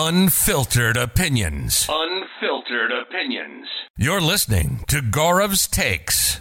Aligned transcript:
Unfiltered 0.00 0.96
opinions. 0.96 1.84
Unfiltered 1.90 2.92
opinions. 2.92 3.66
You're 3.96 4.20
listening 4.20 4.84
to 4.86 5.00
Gaurav's 5.00 5.66
Takes. 5.66 6.38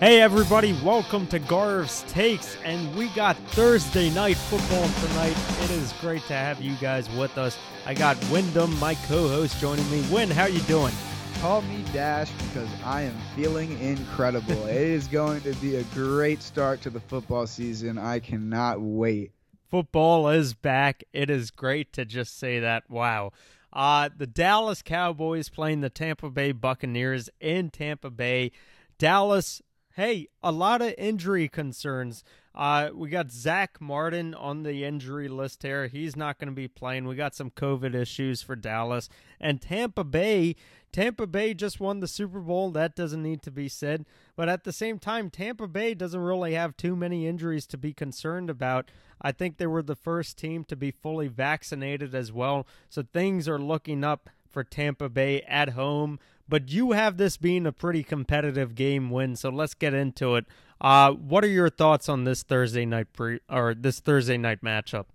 Hey 0.00 0.20
everybody, 0.20 0.76
welcome 0.82 1.28
to 1.28 1.38
Gaurav's 1.38 2.02
Takes, 2.12 2.56
and 2.64 2.92
we 2.96 3.08
got 3.10 3.36
Thursday 3.52 4.10
night 4.10 4.36
football 4.36 4.88
tonight. 5.06 5.36
It 5.62 5.70
is 5.70 5.92
great 6.00 6.22
to 6.22 6.32
have 6.32 6.60
you 6.60 6.74
guys 6.80 7.08
with 7.10 7.38
us. 7.38 7.56
I 7.86 7.94
got 7.94 8.16
Wyndham, 8.32 8.76
my 8.80 8.96
co-host, 9.06 9.60
joining 9.60 9.88
me. 9.88 10.04
Win, 10.10 10.28
how 10.28 10.46
you 10.46 10.60
doing? 10.62 10.92
Call 11.40 11.62
me 11.62 11.84
Dash 11.92 12.32
because 12.48 12.68
I 12.84 13.02
am 13.02 13.14
feeling 13.36 13.78
incredible. 13.78 14.66
it 14.66 14.74
is 14.74 15.06
going 15.06 15.42
to 15.42 15.52
be 15.54 15.76
a 15.76 15.84
great 15.94 16.42
start 16.42 16.82
to 16.82 16.90
the 16.90 17.00
football 17.00 17.46
season. 17.46 17.96
I 17.96 18.18
cannot 18.18 18.80
wait. 18.80 19.30
Football 19.72 20.28
is 20.28 20.52
back. 20.52 21.02
It 21.14 21.30
is 21.30 21.50
great 21.50 21.94
to 21.94 22.04
just 22.04 22.38
say 22.38 22.58
that. 22.58 22.90
Wow. 22.90 23.32
Uh, 23.72 24.10
the 24.14 24.26
Dallas 24.26 24.82
Cowboys 24.82 25.48
playing 25.48 25.80
the 25.80 25.88
Tampa 25.88 26.28
Bay 26.28 26.52
Buccaneers 26.52 27.30
in 27.40 27.70
Tampa 27.70 28.10
Bay. 28.10 28.52
Dallas, 28.98 29.62
hey, 29.94 30.28
a 30.42 30.52
lot 30.52 30.82
of 30.82 30.94
injury 30.98 31.48
concerns. 31.48 32.24
Uh, 32.54 32.90
we 32.94 33.08
got 33.08 33.30
Zach 33.30 33.80
Martin 33.80 34.34
on 34.34 34.62
the 34.62 34.84
injury 34.84 35.28
list 35.28 35.62
here. 35.62 35.86
He's 35.86 36.16
not 36.16 36.38
going 36.38 36.48
to 36.48 36.54
be 36.54 36.68
playing. 36.68 37.06
We 37.06 37.16
got 37.16 37.34
some 37.34 37.50
COVID 37.50 37.94
issues 37.94 38.42
for 38.42 38.56
Dallas. 38.56 39.08
And 39.40 39.60
Tampa 39.60 40.04
Bay, 40.04 40.56
Tampa 40.92 41.26
Bay 41.26 41.54
just 41.54 41.80
won 41.80 42.00
the 42.00 42.08
Super 42.08 42.40
Bowl. 42.40 42.70
That 42.70 42.94
doesn't 42.94 43.22
need 43.22 43.42
to 43.42 43.50
be 43.50 43.68
said. 43.68 44.04
But 44.36 44.50
at 44.50 44.64
the 44.64 44.72
same 44.72 44.98
time, 44.98 45.30
Tampa 45.30 45.66
Bay 45.66 45.94
doesn't 45.94 46.20
really 46.20 46.52
have 46.52 46.76
too 46.76 46.94
many 46.94 47.26
injuries 47.26 47.66
to 47.68 47.78
be 47.78 47.94
concerned 47.94 48.50
about. 48.50 48.90
I 49.20 49.32
think 49.32 49.56
they 49.56 49.66
were 49.66 49.82
the 49.82 49.96
first 49.96 50.36
team 50.36 50.64
to 50.64 50.76
be 50.76 50.90
fully 50.90 51.28
vaccinated 51.28 52.14
as 52.14 52.32
well. 52.32 52.66
So 52.90 53.02
things 53.02 53.48
are 53.48 53.58
looking 53.58 54.04
up 54.04 54.28
for 54.52 54.64
Tampa 54.64 55.08
Bay 55.08 55.42
at 55.42 55.70
home. 55.70 56.18
But 56.48 56.70
you 56.70 56.92
have 56.92 57.16
this 57.16 57.36
being 57.36 57.66
a 57.66 57.72
pretty 57.72 58.02
competitive 58.02 58.74
game 58.74 59.10
win, 59.10 59.36
so 59.36 59.48
let's 59.48 59.74
get 59.74 59.94
into 59.94 60.36
it. 60.36 60.44
Uh, 60.80 61.12
what 61.12 61.44
are 61.44 61.48
your 61.48 61.70
thoughts 61.70 62.08
on 62.08 62.24
this 62.24 62.42
Thursday 62.42 62.84
night 62.84 63.12
pre 63.12 63.40
or 63.48 63.74
this 63.74 64.00
Thursday 64.00 64.36
night 64.36 64.62
matchup? 64.62 65.06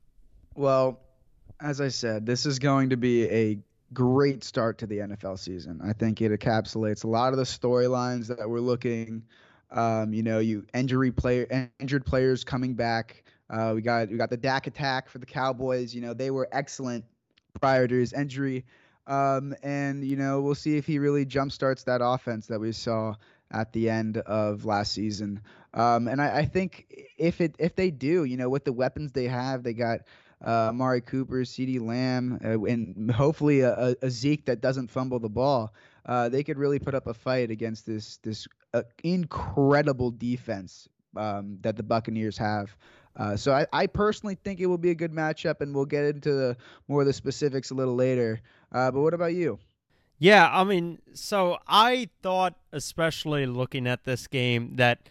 Well, 0.56 1.00
as 1.60 1.82
I 1.82 1.90
said, 1.90 2.26
this 2.26 2.46
is 2.46 2.58
going 2.58 2.90
to 2.90 2.98
be 2.98 3.30
a 3.30 3.60
great 3.94 4.44
start 4.44 4.78
to 4.80 4.88
the 4.88 5.00
NFL 5.00 5.40
season. 5.40 5.80
I 5.84 5.94
think 5.94 6.22
it 6.22 6.32
encapsulates 6.32 7.04
a 7.04 7.08
lot 7.08 7.34
of 7.34 7.38
the 7.38 7.44
storylines 7.44 8.28
that 8.28 8.50
we're 8.50 8.60
looking. 8.60 9.24
Um, 9.72 10.14
you 10.14 10.24
know, 10.24 10.40
you 10.40 10.66
injury 10.74 11.12
player 11.12 11.70
injured 11.80 12.06
players 12.06 12.44
coming 12.44 12.74
back. 12.74 13.24
Uh, 13.50 13.74
we 13.76 13.82
got 13.82 14.10
we 14.10 14.18
got 14.18 14.30
the 14.30 14.38
Dak 14.38 14.68
attack 14.68 15.10
for 15.10 15.20
the 15.20 15.26
Cowboys. 15.26 15.94
You 15.94 16.02
know, 16.02 16.14
they 16.14 16.32
were 16.32 16.48
excellent 16.52 17.04
prior 17.60 17.88
to 17.88 17.96
his 17.96 18.14
injury. 18.14 18.66
Um, 19.08 19.56
and 19.64 20.04
you 20.04 20.18
know, 20.18 20.42
we'll 20.42 20.56
see 20.56 20.78
if 20.78 20.86
he 20.86 21.00
really 21.00 21.26
jumpstarts 21.26 21.86
that 21.86 22.02
offense 22.04 22.48
that 22.48 22.60
we 22.60 22.74
saw 22.74 23.16
at 23.52 23.72
the 23.72 23.90
end 23.90 24.18
of 24.18 24.66
last 24.66 24.92
season. 24.92 25.42
Um, 25.74 26.08
and 26.08 26.22
I, 26.22 26.40
I, 26.40 26.46
think 26.46 26.94
if 27.18 27.40
it 27.40 27.56
if 27.60 27.76
they 27.76 27.92
do, 27.92 28.26
you 28.26 28.36
know, 28.36 28.50
with 28.50 28.66
the 28.66 28.74
weapons 28.74 29.12
they 29.12 29.28
have, 29.28 29.64
they 29.64 29.74
got 29.74 30.02
uh, 30.46 30.70
Amari 30.70 31.02
Cooper, 31.02 31.42
CeeDee 31.42 31.82
Lamb, 31.82 32.40
uh, 32.44 32.62
and 32.64 33.10
hopefully 33.12 33.62
a, 33.62 33.96
a, 34.02 34.10
Zeke 34.10 34.46
that 34.46 34.62
doesn't 34.62 34.90
fumble 34.90 35.20
the 35.20 35.30
ball. 35.30 35.74
Uh, 36.06 36.30
they 36.30 36.44
could 36.44 36.58
really 36.58 36.80
put 36.80 36.96
up 36.96 37.08
a 37.08 37.14
fight 37.14 37.52
against 37.52 37.86
this 37.86 38.18
this 38.18 38.48
uh, 38.74 38.84
incredible 39.04 40.12
defense 40.12 40.88
um, 41.16 41.58
that 41.62 41.76
the 41.76 41.84
Buccaneers 41.84 42.38
have. 42.38 42.76
Uh, 43.18 43.36
so 43.36 43.52
I, 43.52 43.66
I, 43.74 43.88
personally 43.88 44.38
think 44.44 44.60
it 44.60 44.68
will 44.68 44.78
be 44.78 44.92
a 44.92 44.96
good 44.96 45.12
matchup, 45.12 45.62
and 45.62 45.74
we'll 45.74 45.86
get 45.86 46.06
into 46.06 46.34
the, 46.34 46.58
more 46.88 47.02
of 47.02 47.08
the 47.08 47.14
specifics 47.14 47.72
a 47.72 47.74
little 47.74 47.96
later. 47.96 48.40
Uh, 48.72 48.92
but 48.92 49.02
what 49.02 49.16
about 49.16 49.34
you? 49.34 49.58
Yeah, 50.20 50.50
I 50.52 50.64
mean, 50.64 51.00
so 51.14 51.58
I 51.68 52.10
thought, 52.22 52.56
especially 52.72 53.48
looking 53.48 53.88
at 53.88 54.04
this 54.04 54.28
game, 54.28 54.76
that 54.76 55.10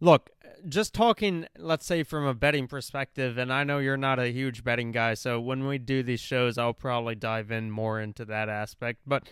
look, 0.00 0.30
just 0.68 0.94
talking, 0.94 1.46
let's 1.58 1.86
say 1.86 2.02
from 2.02 2.26
a 2.26 2.34
betting 2.34 2.66
perspective, 2.66 3.36
and 3.38 3.52
I 3.52 3.64
know 3.64 3.78
you're 3.78 3.96
not 3.96 4.18
a 4.18 4.28
huge 4.28 4.64
betting 4.64 4.92
guy, 4.92 5.14
so 5.14 5.40
when 5.40 5.66
we 5.66 5.78
do 5.78 6.02
these 6.02 6.20
shows, 6.20 6.56
I'll 6.56 6.72
probably 6.72 7.14
dive 7.14 7.50
in 7.50 7.70
more 7.70 8.00
into 8.00 8.24
that 8.26 8.48
aspect. 8.48 9.00
But 9.06 9.28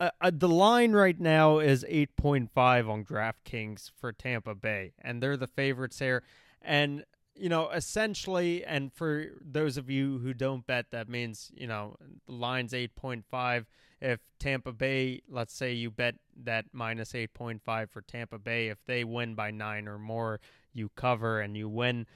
uh, 0.00 0.10
uh, 0.20 0.30
the 0.34 0.48
line 0.48 0.92
right 0.92 1.18
now 1.18 1.58
is 1.58 1.84
8.5 1.84 2.88
on 2.88 3.04
DraftKings 3.04 3.90
for 3.98 4.12
Tampa 4.12 4.54
Bay, 4.54 4.92
and 5.00 5.22
they're 5.22 5.36
the 5.36 5.46
favorites 5.46 5.98
here. 5.98 6.22
And 6.60 7.04
you 7.34 7.48
know, 7.48 7.70
essentially, 7.70 8.64
and 8.64 8.92
for 8.92 9.26
those 9.40 9.76
of 9.76 9.88
you 9.88 10.18
who 10.18 10.34
don't 10.34 10.66
bet, 10.66 10.86
that 10.90 11.08
means, 11.08 11.50
you 11.54 11.66
know, 11.66 11.96
the 12.26 12.32
line's 12.32 12.72
8.5. 12.72 13.66
If 14.00 14.20
Tampa 14.38 14.72
Bay, 14.72 15.22
let's 15.28 15.54
say 15.54 15.72
you 15.72 15.90
bet 15.90 16.16
that 16.44 16.66
minus 16.72 17.12
8.5 17.12 17.90
for 17.90 18.00
Tampa 18.02 18.38
Bay, 18.38 18.68
if 18.68 18.78
they 18.86 19.04
win 19.04 19.34
by 19.34 19.50
nine 19.50 19.88
or 19.88 19.98
more, 19.98 20.40
you 20.74 20.90
cover 20.96 21.40
and 21.40 21.56
you 21.56 21.68
win. 21.68 22.06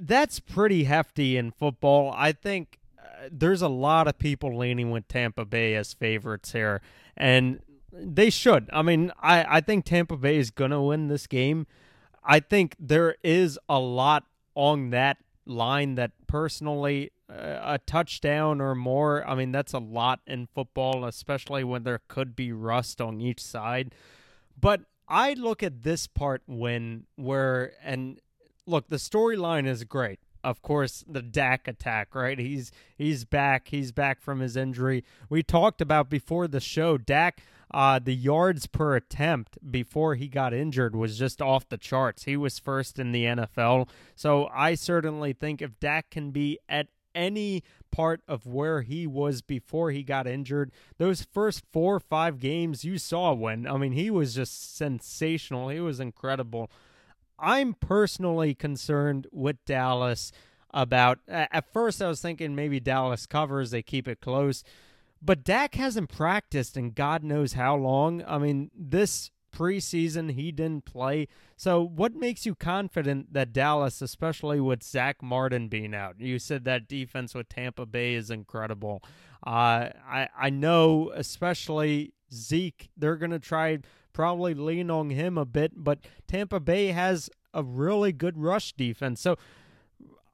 That's 0.00 0.38
pretty 0.38 0.84
hefty 0.84 1.36
in 1.36 1.50
football. 1.50 2.12
I 2.16 2.32
think 2.32 2.78
uh, 2.98 3.28
there's 3.30 3.62
a 3.62 3.68
lot 3.68 4.06
of 4.06 4.18
people 4.18 4.56
leaning 4.56 4.90
with 4.90 5.08
Tampa 5.08 5.44
Bay 5.44 5.74
as 5.74 5.94
favorites 5.94 6.52
here, 6.52 6.80
and 7.16 7.60
they 7.92 8.30
should. 8.30 8.70
I 8.72 8.82
mean, 8.82 9.12
I, 9.20 9.56
I 9.56 9.60
think 9.60 9.84
Tampa 9.84 10.16
Bay 10.16 10.36
is 10.36 10.50
going 10.50 10.70
to 10.70 10.80
win 10.80 11.08
this 11.08 11.26
game. 11.26 11.66
I 12.24 12.40
think 12.40 12.76
there 12.78 13.16
is 13.22 13.58
a 13.68 13.78
lot 13.78 14.24
on 14.54 14.90
that 14.90 15.18
line 15.46 15.96
that 15.96 16.12
personally 16.26 17.10
uh, 17.28 17.58
a 17.62 17.78
touchdown 17.78 18.60
or 18.60 18.74
more 18.74 19.26
i 19.28 19.34
mean 19.34 19.50
that's 19.50 19.72
a 19.72 19.78
lot 19.78 20.20
in 20.26 20.46
football 20.54 21.04
especially 21.04 21.64
when 21.64 21.82
there 21.82 22.00
could 22.06 22.36
be 22.36 22.52
rust 22.52 23.00
on 23.00 23.20
each 23.20 23.40
side 23.40 23.92
but 24.60 24.82
i 25.08 25.32
look 25.32 25.62
at 25.62 25.82
this 25.82 26.06
part 26.06 26.42
when 26.46 27.04
where 27.16 27.72
and 27.82 28.20
look 28.66 28.88
the 28.88 28.96
storyline 28.96 29.66
is 29.66 29.82
great 29.82 30.20
of 30.44 30.62
course 30.62 31.04
the 31.08 31.22
Dak 31.22 31.68
attack, 31.68 32.14
right? 32.14 32.38
He's 32.38 32.72
he's 32.96 33.24
back. 33.24 33.68
He's 33.68 33.92
back 33.92 34.20
from 34.20 34.40
his 34.40 34.56
injury. 34.56 35.04
We 35.28 35.42
talked 35.42 35.80
about 35.80 36.10
before 36.10 36.48
the 36.48 36.60
show 36.60 36.98
Dak 36.98 37.42
uh, 37.72 37.98
the 37.98 38.14
yards 38.14 38.66
per 38.66 38.96
attempt 38.96 39.58
before 39.70 40.14
he 40.14 40.28
got 40.28 40.52
injured 40.52 40.94
was 40.94 41.18
just 41.18 41.40
off 41.40 41.68
the 41.68 41.78
charts. 41.78 42.24
He 42.24 42.36
was 42.36 42.58
first 42.58 42.98
in 42.98 43.12
the 43.12 43.24
NFL. 43.24 43.88
So 44.14 44.48
I 44.52 44.74
certainly 44.74 45.32
think 45.32 45.62
if 45.62 45.78
Dak 45.80 46.10
can 46.10 46.30
be 46.30 46.58
at 46.68 46.88
any 47.14 47.62
part 47.90 48.22
of 48.26 48.46
where 48.46 48.82
he 48.82 49.06
was 49.06 49.42
before 49.42 49.90
he 49.90 50.02
got 50.02 50.26
injured. 50.26 50.72
Those 50.98 51.22
first 51.22 51.62
four 51.70 51.96
or 51.96 52.00
five 52.00 52.38
games 52.38 52.84
you 52.84 52.98
saw 52.98 53.32
when, 53.32 53.66
I 53.66 53.76
mean, 53.76 53.92
he 53.92 54.10
was 54.10 54.34
just 54.34 54.76
sensational. 54.76 55.68
He 55.68 55.80
was 55.80 56.00
incredible. 56.00 56.70
I'm 57.38 57.74
personally 57.74 58.54
concerned 58.54 59.26
with 59.30 59.64
Dallas 59.64 60.32
about, 60.72 61.18
at 61.28 61.72
first, 61.72 62.00
I 62.00 62.08
was 62.08 62.22
thinking 62.22 62.54
maybe 62.54 62.80
Dallas 62.80 63.26
covers, 63.26 63.70
they 63.70 63.82
keep 63.82 64.08
it 64.08 64.20
close. 64.20 64.64
But 65.24 65.44
Dak 65.44 65.76
hasn't 65.76 66.08
practiced 66.10 66.76
in 66.76 66.90
God 66.90 67.22
knows 67.22 67.52
how 67.52 67.76
long. 67.76 68.24
I 68.26 68.38
mean, 68.38 68.70
this 68.76 69.30
preseason 69.52 70.32
he 70.32 70.50
didn't 70.50 70.84
play. 70.84 71.28
So, 71.56 71.82
what 71.82 72.14
makes 72.14 72.44
you 72.44 72.54
confident 72.54 73.32
that 73.32 73.52
Dallas, 73.52 74.02
especially 74.02 74.58
with 74.60 74.82
Zach 74.82 75.22
Martin 75.22 75.68
being 75.68 75.94
out, 75.94 76.18
you 76.18 76.38
said 76.38 76.64
that 76.64 76.88
defense 76.88 77.34
with 77.34 77.48
Tampa 77.48 77.86
Bay 77.86 78.14
is 78.14 78.30
incredible. 78.30 79.02
Uh, 79.46 79.90
I 80.08 80.28
I 80.36 80.50
know, 80.50 81.12
especially 81.14 82.14
Zeke, 82.32 82.90
they're 82.96 83.16
gonna 83.16 83.38
try 83.38 83.78
probably 84.12 84.54
lean 84.54 84.90
on 84.90 85.10
him 85.10 85.38
a 85.38 85.44
bit, 85.44 85.72
but 85.76 86.00
Tampa 86.26 86.60
Bay 86.60 86.88
has 86.88 87.30
a 87.54 87.62
really 87.62 88.12
good 88.12 88.38
rush 88.38 88.72
defense. 88.72 89.20
So, 89.20 89.36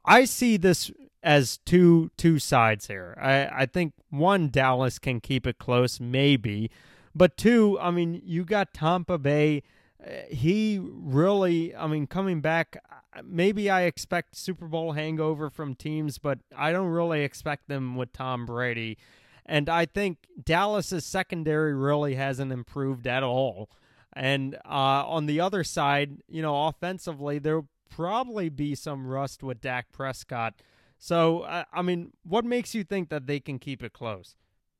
I 0.08 0.24
see 0.24 0.56
this 0.56 0.90
as 1.22 1.58
two 1.58 2.10
two 2.16 2.38
sides 2.38 2.86
here. 2.86 3.16
I 3.20 3.62
I 3.62 3.66
think 3.66 3.92
one 4.10 4.48
Dallas 4.48 4.98
can 4.98 5.20
keep 5.20 5.46
it 5.46 5.58
close, 5.58 6.00
maybe, 6.00 6.70
but 7.14 7.36
two, 7.36 7.78
I 7.80 7.90
mean, 7.90 8.22
you 8.24 8.44
got 8.44 8.72
Tampa 8.72 9.18
Bay. 9.18 9.62
Uh, 10.02 10.10
he 10.30 10.78
really, 10.80 11.74
I 11.74 11.86
mean, 11.86 12.06
coming 12.06 12.40
back. 12.40 12.82
Maybe 13.24 13.68
I 13.68 13.82
expect 13.82 14.36
Super 14.36 14.66
Bowl 14.66 14.92
hangover 14.92 15.50
from 15.50 15.74
teams, 15.74 16.18
but 16.18 16.38
I 16.56 16.70
don't 16.70 16.88
really 16.88 17.24
expect 17.24 17.68
them 17.68 17.96
with 17.96 18.12
Tom 18.12 18.46
Brady. 18.46 18.96
And 19.44 19.68
I 19.68 19.86
think 19.86 20.18
Dallas's 20.42 21.04
secondary 21.04 21.74
really 21.74 22.14
hasn't 22.14 22.52
improved 22.52 23.06
at 23.08 23.24
all. 23.24 23.70
And 24.12 24.54
uh, 24.64 25.04
on 25.08 25.26
the 25.26 25.40
other 25.40 25.64
side, 25.64 26.22
you 26.28 26.42
know, 26.42 26.66
offensively, 26.66 27.38
there'll 27.40 27.66
probably 27.88 28.48
be 28.48 28.74
some 28.74 29.06
rust 29.06 29.42
with 29.42 29.60
Dak 29.60 29.92
Prescott 29.92 30.54
so, 30.98 31.44
I 31.44 31.82
mean, 31.82 32.12
what 32.24 32.44
makes 32.44 32.74
you 32.74 32.82
think 32.82 33.10
that 33.10 33.26
they 33.26 33.38
can 33.38 33.58
keep 33.58 33.82
it 33.84 33.92
close? 33.92 34.34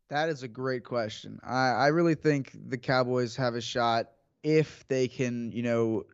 That 0.08 0.28
is 0.28 0.42
a 0.42 0.48
great 0.48 0.84
question. 0.84 1.38
I, 1.44 1.70
I 1.70 1.86
really 1.88 2.16
think 2.16 2.50
the 2.68 2.78
Cowboys 2.78 3.36
have 3.36 3.54
a 3.54 3.60
shot 3.60 4.06
if 4.42 4.86
they 4.88 5.06
can, 5.06 5.52
you 5.52 5.62
know, 5.62 6.04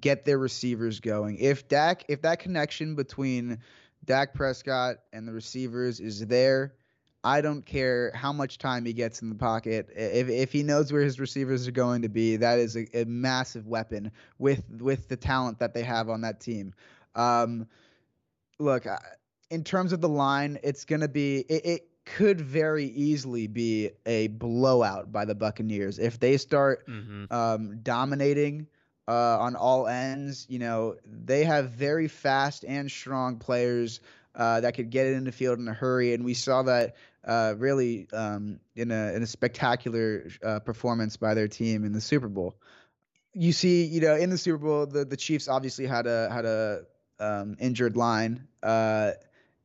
get 0.00 0.24
their 0.24 0.38
receivers 0.38 0.98
going. 0.98 1.38
If 1.38 1.68
Dak, 1.68 2.04
if 2.08 2.22
that 2.22 2.40
connection 2.40 2.96
between 2.96 3.58
Dak 4.04 4.34
Prescott 4.34 4.96
and 5.12 5.28
the 5.28 5.32
receivers 5.32 6.00
is 6.00 6.26
there, 6.26 6.74
I 7.24 7.40
don't 7.40 7.64
care 7.64 8.12
how 8.14 8.34
much 8.34 8.58
time 8.58 8.84
he 8.84 8.92
gets 8.92 9.22
in 9.22 9.30
the 9.30 9.34
pocket. 9.34 9.88
If 9.96 10.28
if 10.28 10.52
he 10.52 10.62
knows 10.62 10.92
where 10.92 11.02
his 11.02 11.18
receivers 11.18 11.66
are 11.66 11.72
going 11.72 12.02
to 12.02 12.10
be, 12.10 12.36
that 12.36 12.58
is 12.58 12.76
a, 12.76 12.86
a 13.00 13.04
massive 13.06 13.66
weapon 13.66 14.12
with 14.38 14.62
with 14.70 15.08
the 15.08 15.16
talent 15.16 15.60
that 15.60 15.72
they 15.72 15.82
have 15.82 16.10
on 16.10 16.20
that 16.20 16.40
team. 16.40 16.74
Um, 17.14 17.66
look, 18.58 18.84
in 19.50 19.64
terms 19.64 19.92
of 19.94 20.02
the 20.02 20.08
line, 20.08 20.58
it's 20.62 20.84
gonna 20.84 21.08
be 21.08 21.38
it, 21.38 21.64
it 21.64 21.88
could 22.04 22.40
very 22.40 22.84
easily 22.84 23.46
be 23.46 23.90
a 24.04 24.26
blowout 24.26 25.10
by 25.10 25.24
the 25.24 25.34
Buccaneers 25.34 25.98
if 25.98 26.20
they 26.20 26.36
start 26.36 26.86
mm-hmm. 26.86 27.32
um, 27.32 27.78
dominating 27.82 28.66
uh, 29.08 29.38
on 29.38 29.56
all 29.56 29.86
ends. 29.86 30.46
You 30.50 30.58
know, 30.58 30.96
they 31.06 31.44
have 31.44 31.70
very 31.70 32.08
fast 32.08 32.64
and 32.66 32.90
strong 32.90 33.38
players 33.38 34.00
uh, 34.34 34.60
that 34.60 34.74
could 34.74 34.90
get 34.90 35.06
it 35.06 35.14
in 35.14 35.24
the 35.24 35.32
field 35.32 35.58
in 35.58 35.68
a 35.68 35.72
hurry, 35.72 36.12
and 36.12 36.24
we 36.24 36.34
saw 36.34 36.62
that 36.64 36.96
uh, 37.26 37.54
really 37.56 38.06
um, 38.12 38.60
in 38.76 38.90
a 38.90 39.12
in 39.14 39.22
a 39.22 39.26
spectacular 39.26 40.28
uh, 40.42 40.60
performance 40.60 41.16
by 41.16 41.34
their 41.34 41.48
team 41.48 41.84
in 41.84 41.92
the 41.92 42.00
Super 42.00 42.28
Bowl. 42.28 42.56
You 43.32 43.52
see, 43.52 43.84
you 43.84 44.00
know, 44.00 44.14
in 44.14 44.30
the 44.30 44.38
Super 44.38 44.58
Bowl, 44.58 44.86
the 44.86 45.04
the 45.04 45.16
Chiefs 45.16 45.48
obviously 45.48 45.86
had 45.86 46.06
a 46.06 46.30
had 46.30 46.44
a 46.44 46.82
um, 47.18 47.56
injured 47.58 47.96
line, 47.96 48.46
uh, 48.62 49.12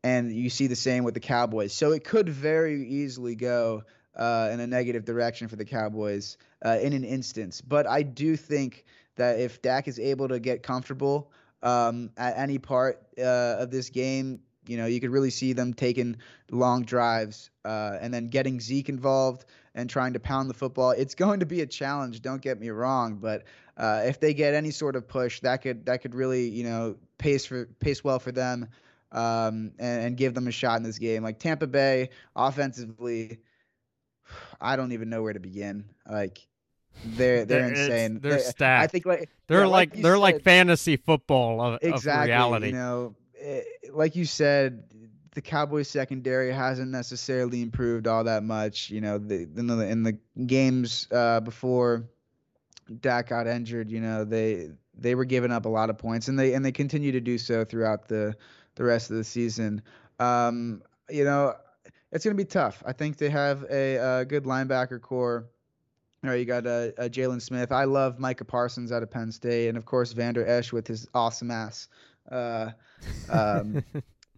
and 0.03 0.33
you 0.33 0.49
see 0.49 0.67
the 0.67 0.75
same 0.75 1.03
with 1.03 1.13
the 1.13 1.19
Cowboys. 1.19 1.73
So 1.73 1.91
it 1.91 2.03
could 2.03 2.29
very 2.29 2.87
easily 2.87 3.35
go 3.35 3.83
uh, 4.15 4.49
in 4.51 4.59
a 4.59 4.67
negative 4.67 5.05
direction 5.05 5.47
for 5.47 5.55
the 5.55 5.65
Cowboys 5.65 6.37
in 6.63 6.93
an 6.93 7.03
instance. 7.03 7.61
But 7.61 7.87
I 7.87 8.03
do 8.03 8.35
think 8.35 8.85
that 9.15 9.39
if 9.39 9.61
Dak 9.61 9.87
is 9.87 9.99
able 9.99 10.29
to 10.29 10.39
get 10.39 10.63
comfortable 10.63 11.31
um, 11.61 12.09
at 12.17 12.37
any 12.37 12.57
part 12.57 13.05
uh, 13.17 13.57
of 13.59 13.69
this 13.69 13.89
game, 13.89 14.39
you 14.69 14.77
know, 14.77 14.85
you 14.85 14.99
could 14.99 15.09
really 15.09 15.31
see 15.31 15.53
them 15.53 15.73
taking 15.73 16.15
long 16.51 16.83
drives 16.83 17.49
uh, 17.65 17.97
and 17.99 18.13
then 18.13 18.27
getting 18.27 18.59
Zeke 18.59 18.89
involved 18.89 19.45
and 19.73 19.89
trying 19.89 20.13
to 20.13 20.19
pound 20.19 20.49
the 20.49 20.53
football. 20.53 20.91
It's 20.91 21.15
going 21.15 21.39
to 21.39 21.45
be 21.45 21.61
a 21.61 21.65
challenge. 21.65 22.21
Don't 22.21 22.41
get 22.41 22.59
me 22.59 22.69
wrong, 22.69 23.15
but 23.15 23.45
uh, 23.77 24.03
if 24.05 24.19
they 24.19 24.33
get 24.33 24.53
any 24.53 24.71
sort 24.71 24.95
of 24.95 25.07
push, 25.07 25.39
that 25.39 25.63
could 25.63 25.87
that 25.87 26.01
could 26.01 26.13
really 26.13 26.47
you 26.49 26.63
know 26.63 26.97
pace 27.17 27.45
for 27.45 27.65
pace 27.79 28.03
well 28.03 28.19
for 28.19 28.31
them 28.31 28.67
um, 29.11 29.71
and, 29.79 30.03
and 30.03 30.17
give 30.17 30.35
them 30.35 30.47
a 30.47 30.51
shot 30.51 30.77
in 30.77 30.83
this 30.83 30.99
game. 30.99 31.23
Like 31.23 31.39
Tampa 31.39 31.67
Bay 31.67 32.09
offensively, 32.35 33.39
I 34.61 34.75
don't 34.75 34.91
even 34.91 35.09
know 35.09 35.23
where 35.23 35.33
to 35.33 35.39
begin. 35.39 35.85
Like 36.07 36.45
they're 37.03 37.45
they're 37.45 37.69
insane. 37.69 38.19
They're, 38.19 38.33
they're 38.33 38.39
stacked. 38.39 38.83
I 38.83 38.87
think 38.87 39.05
like 39.05 39.29
they're 39.47 39.61
yeah, 39.61 39.65
like, 39.65 39.93
like 39.93 40.01
they're 40.03 40.15
said, 40.15 40.21
like 40.21 40.41
fantasy 40.41 40.97
football 40.97 41.61
of, 41.61 41.79
exactly, 41.81 42.21
of 42.21 42.27
reality. 42.27 42.67
You 42.67 42.73
know, 42.73 43.15
eh, 43.39 43.61
like 43.91 44.15
you 44.15 44.25
said, 44.25 44.83
the 45.33 45.41
Cowboys 45.41 45.87
secondary 45.87 46.51
hasn't 46.51 46.91
necessarily 46.91 47.61
improved 47.61 48.07
all 48.07 48.23
that 48.25 48.43
much. 48.43 48.89
You 48.89 49.01
know, 49.01 49.17
the, 49.17 49.47
in 49.55 49.67
the 49.67 49.87
in 49.87 50.03
the 50.03 50.17
games 50.45 51.07
uh, 51.11 51.39
before 51.39 52.09
Dak 52.99 53.29
got 53.29 53.47
injured, 53.47 53.91
you 53.91 54.01
know, 54.01 54.25
they 54.25 54.71
they 54.97 55.15
were 55.15 55.25
giving 55.25 55.51
up 55.51 55.65
a 55.65 55.69
lot 55.69 55.89
of 55.89 55.97
points, 55.97 56.27
and 56.27 56.37
they 56.37 56.53
and 56.53 56.65
they 56.65 56.71
continue 56.71 57.11
to 57.13 57.21
do 57.21 57.37
so 57.37 57.63
throughout 57.63 58.07
the 58.07 58.35
the 58.75 58.83
rest 58.83 59.11
of 59.11 59.17
the 59.17 59.23
season. 59.23 59.81
Um, 60.19 60.81
you 61.09 61.23
know, 61.23 61.55
it's 62.11 62.25
going 62.25 62.35
to 62.35 62.43
be 62.43 62.47
tough. 62.47 62.83
I 62.85 62.93
think 62.93 63.17
they 63.17 63.29
have 63.29 63.65
a, 63.69 63.95
a 63.95 64.25
good 64.25 64.43
linebacker 64.43 65.01
core. 65.01 65.45
All 66.23 66.29
right, 66.29 66.39
you 66.39 66.45
got 66.45 66.67
uh, 66.67 66.91
uh, 66.97 67.03
Jaylon 67.03 67.41
Smith. 67.41 67.71
I 67.71 67.85
love 67.85 68.19
Micah 68.19 68.43
Parsons 68.43 68.91
out 68.91 69.03
of 69.03 69.09
Penn 69.09 69.31
State, 69.31 69.69
and 69.69 69.77
of 69.77 69.85
course 69.85 70.11
Vander 70.11 70.45
Esch 70.45 70.73
with 70.73 70.85
his 70.85 71.07
awesome 71.13 71.49
ass 71.49 71.87
uh, 72.31 72.71
um, 73.29 73.83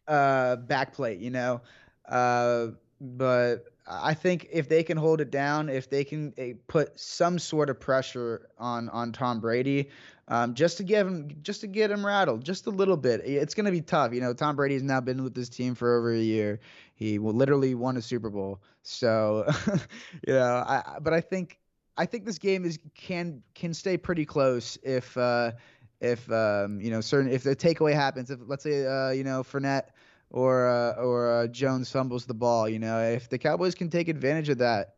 uh, 0.08 0.58
backplate. 0.68 1.22
You 1.22 1.32
know, 1.32 1.62
uh, 2.08 2.68
but 3.00 3.66
I 3.88 4.14
think 4.14 4.48
if 4.52 4.70
they 4.70 4.84
can 4.84 4.98
hold 4.98 5.22
it 5.22 5.32
down, 5.32 5.70
if 5.70 5.90
they 5.90 6.04
can 6.04 6.34
uh, 6.38 6.58
put 6.68 7.00
some 7.00 7.40
sort 7.40 7.70
of 7.70 7.80
pressure 7.80 8.50
on 8.58 8.90
on 8.90 9.12
Tom 9.12 9.40
Brady, 9.40 9.90
um, 10.28 10.54
just 10.54 10.78
to 10.78 10.84
get 10.84 11.06
him, 11.06 11.30
just 11.42 11.62
to 11.62 11.68
get 11.68 11.92
him 11.92 12.06
rattled, 12.06 12.44
just 12.44 12.68
a 12.68 12.70
little 12.70 12.98
bit, 12.98 13.22
it's 13.26 13.54
going 13.54 13.66
to 13.66 13.72
be 13.72 13.82
tough. 13.82 14.14
You 14.14 14.22
know, 14.22 14.34
Tom 14.34 14.56
Brady 14.56 14.76
has 14.76 14.84
now 14.84 15.02
been 15.02 15.24
with 15.24 15.34
this 15.34 15.50
team 15.50 15.76
for 15.76 15.98
over 15.98 16.14
a 16.14 16.20
year. 16.20 16.60
He 16.96 17.20
literally 17.20 17.76
won 17.76 17.98
a 17.98 18.02
Super 18.02 18.30
Bowl. 18.30 18.62
So, 18.84 19.46
you 20.28 20.34
know, 20.34 20.64
I 20.66 21.00
but 21.02 21.14
I 21.14 21.22
think 21.22 21.60
I 21.98 22.06
think 22.06 22.26
this 22.26 22.38
game 22.38 22.64
is 22.66 22.80
can 22.96 23.44
can 23.56 23.74
stay 23.74 23.98
pretty 23.98 24.26
close 24.26 24.78
if 24.84 25.18
uh, 25.18 25.52
if 26.02 26.30
um, 26.32 26.82
you 26.82 26.92
know 26.92 27.00
certain 27.00 27.32
if 27.32 27.44
the 27.44 27.56
takeaway 27.56 27.94
happens. 27.94 28.30
If 28.30 28.40
let's 28.48 28.64
say 28.64 28.86
uh, 28.86 29.12
you 29.12 29.24
know 29.24 29.44
Fournette 29.44 29.90
or 30.30 30.68
uh, 30.68 30.94
or 31.02 31.32
uh, 31.32 31.48
Jones 31.48 31.92
fumbles 31.92 32.26
the 32.26 32.34
ball, 32.34 32.68
you 32.68 32.80
know 32.80 33.00
if 33.00 33.30
the 33.30 33.38
Cowboys 33.38 33.76
can 33.76 33.90
take 33.90 34.10
advantage 34.10 34.50
of 34.50 34.58
that, 34.58 34.96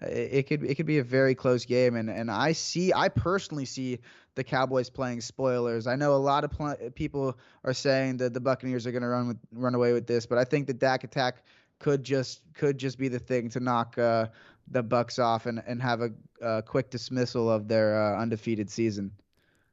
it, 0.00 0.28
it 0.32 0.46
could 0.46 0.64
it 0.64 0.76
could 0.76 0.86
be 0.86 0.98
a 0.98 1.04
very 1.04 1.34
close 1.34 1.64
game. 1.64 1.96
And 1.96 2.08
and 2.08 2.30
I 2.30 2.52
see 2.52 2.92
I 2.94 3.08
personally 3.08 3.64
see 3.64 3.98
the 4.36 4.44
Cowboys 4.44 4.88
playing 4.88 5.20
spoilers. 5.20 5.86
I 5.86 5.96
know 5.96 6.14
a 6.14 6.16
lot 6.16 6.44
of 6.44 6.50
pl- 6.50 6.90
people 6.94 7.38
are 7.64 7.74
saying 7.74 8.16
that 8.18 8.32
the 8.32 8.40
Buccaneers 8.40 8.86
are 8.86 8.92
going 8.92 9.02
to 9.02 9.08
run 9.08 9.28
with 9.28 9.38
run 9.52 9.74
away 9.74 9.92
with 9.92 10.06
this, 10.06 10.24
but 10.24 10.38
I 10.38 10.44
think 10.44 10.66
the 10.66 10.74
Dak 10.74 11.04
attack 11.04 11.42
could 11.80 12.04
just 12.04 12.42
could 12.54 12.78
just 12.78 12.96
be 12.96 13.08
the 13.08 13.18
thing 13.18 13.48
to 13.50 13.60
knock 13.60 13.98
uh, 13.98 14.28
the 14.68 14.82
Bucks 14.82 15.18
off 15.18 15.46
and, 15.46 15.62
and 15.66 15.82
have 15.82 16.00
a, 16.00 16.10
a 16.40 16.62
quick 16.62 16.90
dismissal 16.90 17.50
of 17.50 17.68
their 17.68 18.00
uh, 18.00 18.20
undefeated 18.20 18.70
season. 18.70 19.10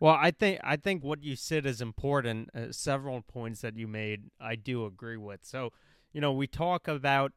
Well, 0.02 0.18
I 0.20 0.32
think 0.32 0.60
I 0.64 0.78
think 0.78 1.04
what 1.04 1.24
you 1.24 1.36
said 1.36 1.68
is 1.68 1.80
important. 1.80 2.50
Uh, 2.56 2.72
several 2.72 3.22
points 3.22 3.62
that 3.62 3.78
you 3.78 3.88
made, 3.88 4.32
I 4.40 4.56
do 4.56 4.86
agree 4.88 5.16
with. 5.16 5.42
So, 5.46 5.74
you 6.12 6.20
know, 6.20 6.34
we 6.34 6.48
talk 6.48 6.88
about 6.88 7.34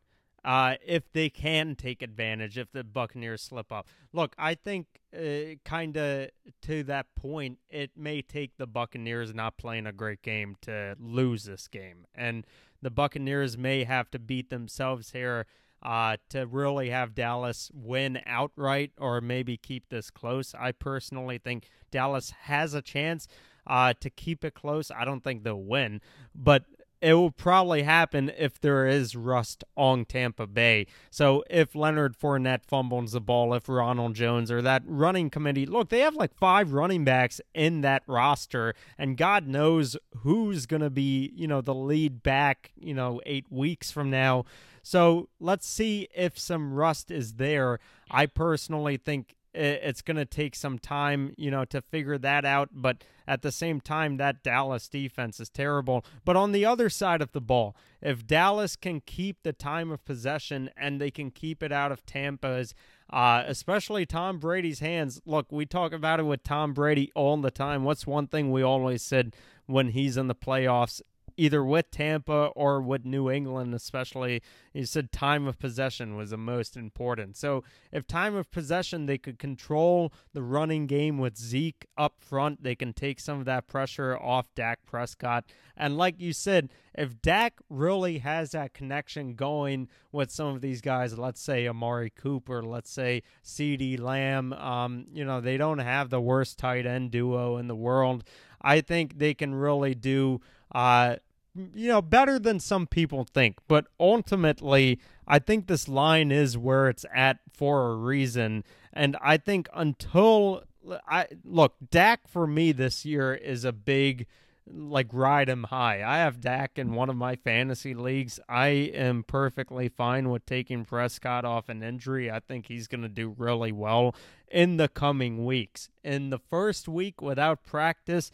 uh, 0.47 0.77
if 0.85 1.13
they 1.13 1.29
can 1.29 1.77
take 1.77 2.01
advantage 2.01 2.57
if 2.57 2.73
the 2.73 2.83
Buccaneers 2.83 3.43
slip 3.43 3.71
up. 3.71 3.87
Look, 4.15 4.35
I 4.39 4.55
think 4.55 4.87
uh, 5.15 5.57
kind 5.67 5.95
of 5.99 6.31
to 6.63 6.83
that 6.85 7.15
point, 7.15 7.59
it 7.69 7.91
may 7.99 8.23
take 8.23 8.57
the 8.57 8.67
Buccaneers 8.67 9.35
not 9.35 9.59
playing 9.59 9.87
a 9.87 9.93
great 9.93 10.23
game 10.23 10.57
to 10.63 10.97
lose 10.99 11.45
this 11.45 11.69
game, 11.69 12.07
and 12.15 12.47
the 12.81 12.91
Buccaneers 12.91 13.59
may 13.59 13.85
have 13.85 14.11
to 14.13 14.19
beat 14.19 14.49
themselves 14.49 15.11
here 15.11 15.45
uh, 15.85 16.17
to 16.31 16.47
really 16.47 16.91
have 16.91 17.15
Dallas 17.15 17.71
win 17.75 18.21
outright 18.27 18.93
or 18.99 19.21
maybe 19.21 19.57
keep 19.57 19.89
this 19.89 20.11
close. 20.11 20.55
I 20.59 20.73
personally 20.73 21.39
think 21.39 21.69
Dallas 21.91 22.33
has 22.43 22.75
a 22.75 22.83
chance 22.83 23.29
uh, 23.67 23.95
to 24.01 24.11
keep 24.11 24.45
it 24.45 24.55
close. 24.55 24.91
I 24.91 25.05
don't 25.05 25.23
think 25.23 25.45
they'll 25.45 25.63
win, 25.63 26.01
but 26.35 26.65
it 27.05 27.13
will 27.13 27.31
probably 27.31 27.83
happen 27.83 28.33
if 28.39 28.59
there 28.59 28.87
is 28.87 29.15
rust 29.15 29.63
on 29.77 30.07
Tampa 30.07 30.47
Bay. 30.47 30.87
So 31.11 31.45
if 31.51 31.75
Leonard 31.75 32.19
Fournette 32.19 32.65
fumbles 32.65 33.13
the 33.13 33.21
ball, 33.21 33.53
if 33.53 33.69
Ronald 33.69 34.15
Jones 34.15 34.51
or 34.51 34.63
that 34.63 34.83
running 34.87 35.29
committee, 35.29 35.67
look, 35.67 35.91
they 35.91 36.01
have 36.01 36.15
like 36.15 36.35
five 36.35 36.73
running 36.73 37.05
backs 37.05 37.43
in 37.53 37.83
that 37.83 38.05
roster, 38.07 38.75
and 38.97 39.19
God 39.19 39.47
knows 39.47 39.99
who's 40.21 40.65
going 40.65 40.81
to 40.81 40.89
be, 40.89 41.31
you 41.37 41.47
know, 41.47 41.61
the 41.61 41.75
lead 41.75 42.23
back, 42.23 42.73
you 42.75 42.95
know, 42.95 43.21
eight 43.27 43.53
weeks 43.53 43.91
from 43.91 44.09
now. 44.09 44.47
So 44.85 45.31
let's 45.41 45.67
see 45.67 46.09
if 46.15 46.39
some 46.39 46.75
rust 46.75 47.11
is 47.11 47.35
there. 47.35 47.81
I 48.11 48.27
personally 48.27 48.99
think 48.99 49.35
it's 49.55 50.03
going 50.03 50.17
to 50.17 50.25
take 50.25 50.55
some 50.57 50.79
time, 50.79 51.33
you 51.37 51.51
know, 51.51 51.65
to 51.65 51.81
figure 51.81 52.19
that 52.19 52.45
out. 52.45 52.71
But 52.73 53.05
at 53.27 53.43
the 53.43 53.53
same 53.53 53.81
time, 53.81 54.19
that 54.19 54.43
Dallas 54.43 54.89
defense 54.89 55.41
is 55.41 55.49
terrible. 55.49 56.05
But 56.25 56.37
on 56.37 56.53
the 56.53 56.67
other 56.67 56.91
side 56.91 57.23
of 57.23 57.33
the 57.33 57.41
ball, 57.41 57.75
if 58.03 58.27
Dallas 58.27 58.77
can 58.77 59.01
keep 59.01 59.43
the 59.43 59.53
time 59.53 59.91
of 59.91 60.05
possession 60.05 60.71
and 60.77 61.01
they 61.01 61.11
can 61.11 61.31
keep 61.31 61.63
it 61.63 61.73
out 61.73 61.93
of 61.93 62.05
Tampa's, 62.05 62.75
uh, 63.11 63.45
especially 63.47 64.05
Tom 64.05 64.39
Brady's 64.39 64.81
hands. 64.81 65.21
Look, 65.25 65.53
we 65.53 65.67
talk 65.67 65.93
about 65.93 66.21
it 66.21 66.25
with 66.25 66.43
Tom 66.43 66.75
Brady 66.75 67.11
all 67.15 67.37
the 67.37 67.51
time. 67.51 67.85
What's 67.85 68.07
one 68.07 68.27
thing 68.27 68.51
we 68.51 68.63
always 68.63 69.03
said 69.03 69.35
when 69.67 69.89
he's 69.89 70.17
in 70.17 70.27
the 70.27 70.35
playoffs? 70.35 71.01
Either 71.37 71.65
with 71.65 71.91
Tampa 71.91 72.47
or 72.55 72.81
with 72.81 73.05
New 73.05 73.31
England, 73.31 73.75
especially. 73.75 74.43
He 74.73 74.85
said 74.85 75.13
time 75.13 75.47
of 75.47 75.59
possession 75.59 76.17
was 76.17 76.31
the 76.31 76.37
most 76.37 76.77
important. 76.77 77.37
So 77.37 77.65
if 77.93 78.07
time 78.07 78.35
of 78.35 78.51
possession, 78.51 79.07
they 79.07 79.19
could 79.19 79.39
control 79.39 80.13
the 80.33 80.43
running 80.43 80.87
game 80.87 81.19
with 81.19 81.37
Zeke 81.37 81.87
up 81.97 82.15
front, 82.21 82.63
they 82.63 82.75
can 82.75 82.93
take 82.93 83.21
some 83.21 83.39
of 83.39 83.45
that 83.47 83.67
pressure 83.67 84.17
off 84.17 84.55
Dak 84.55 84.81
Prescott. 84.85 85.45
And 85.77 85.97
like 85.97 86.21
you 86.21 86.33
said, 86.33 86.71
if 86.95 87.21
Dak 87.21 87.55
really 87.69 88.19
has 88.19 88.53
that 88.53 88.75
connection 88.75 89.35
going 89.35 89.89
with 90.13 90.31
some 90.31 90.55
of 90.55 90.61
these 90.61 90.81
guys, 90.81 91.19
let's 91.19 91.41
say 91.41 91.67
Amari 91.67 92.11
Cooper, 92.11 92.63
let's 92.63 92.91
say 92.91 93.23
CeeDee 93.45 94.01
Lamb, 94.01 94.53
um, 94.53 95.07
you 95.13 95.25
know, 95.25 95.41
they 95.41 95.57
don't 95.57 95.79
have 95.79 96.11
the 96.11 96.21
worst 96.21 96.59
tight 96.59 96.87
end 96.87 97.11
duo 97.11 97.57
in 97.57 97.67
the 97.67 97.75
world. 97.75 98.25
I 98.61 98.81
think 98.81 99.19
they 99.19 99.35
can 99.35 99.55
really 99.55 99.95
do 99.95 100.41
uh, 100.75 101.17
you 101.55 101.89
know, 101.89 102.03
better 102.03 102.39
than 102.39 102.59
some 102.59 102.87
people 102.87 103.25
think. 103.25 103.59
But 103.69 103.87
ultimately, 104.01 104.99
I 105.27 105.39
think 105.39 105.67
this 105.67 105.89
line 105.89 106.33
is 106.33 106.59
where 106.59 106.89
it's 106.89 107.07
at 107.15 107.39
for 107.53 107.91
a 107.91 107.97
reason. 107.97 108.65
And 108.93 109.17
I 109.23 109.37
think 109.37 109.69
until 109.73 110.65
I 111.09 111.27
look, 111.45 111.75
Dak 111.91 112.29
for 112.29 112.47
me 112.47 112.73
this 112.73 113.05
year 113.05 113.35
is 113.35 113.65
a 113.65 113.73
big 113.73 114.27
like 114.67 115.09
ride 115.13 115.49
him 115.49 115.65
high. 115.65 116.03
I 116.03 116.19
have 116.19 116.41
Dak 116.41 116.79
in 116.79 116.95
one 116.95 117.11
of 117.11 117.17
my 117.17 117.37
fantasy 117.37 117.95
leagues. 117.95 118.41
I 118.49 118.69
am 118.69 119.23
perfectly 119.23 119.89
fine 119.89 120.31
with 120.31 120.47
taking 120.47 120.85
Prescott 120.85 121.45
off 121.45 121.69
an 121.69 121.83
injury. 121.83 122.31
I 122.31 122.41
think 122.41 122.67
he's 122.67 122.87
going 122.89 123.03
to 123.03 123.09
do 123.09 123.35
really 123.37 123.73
well 123.73 124.15
in 124.51 124.79
the 124.79 124.89
coming 124.89 125.45
weeks. 125.45 125.91
In 126.03 126.31
the 126.31 126.39
first 126.39 126.89
week 126.89 127.21
without 127.21 127.63
practice, 127.63 128.31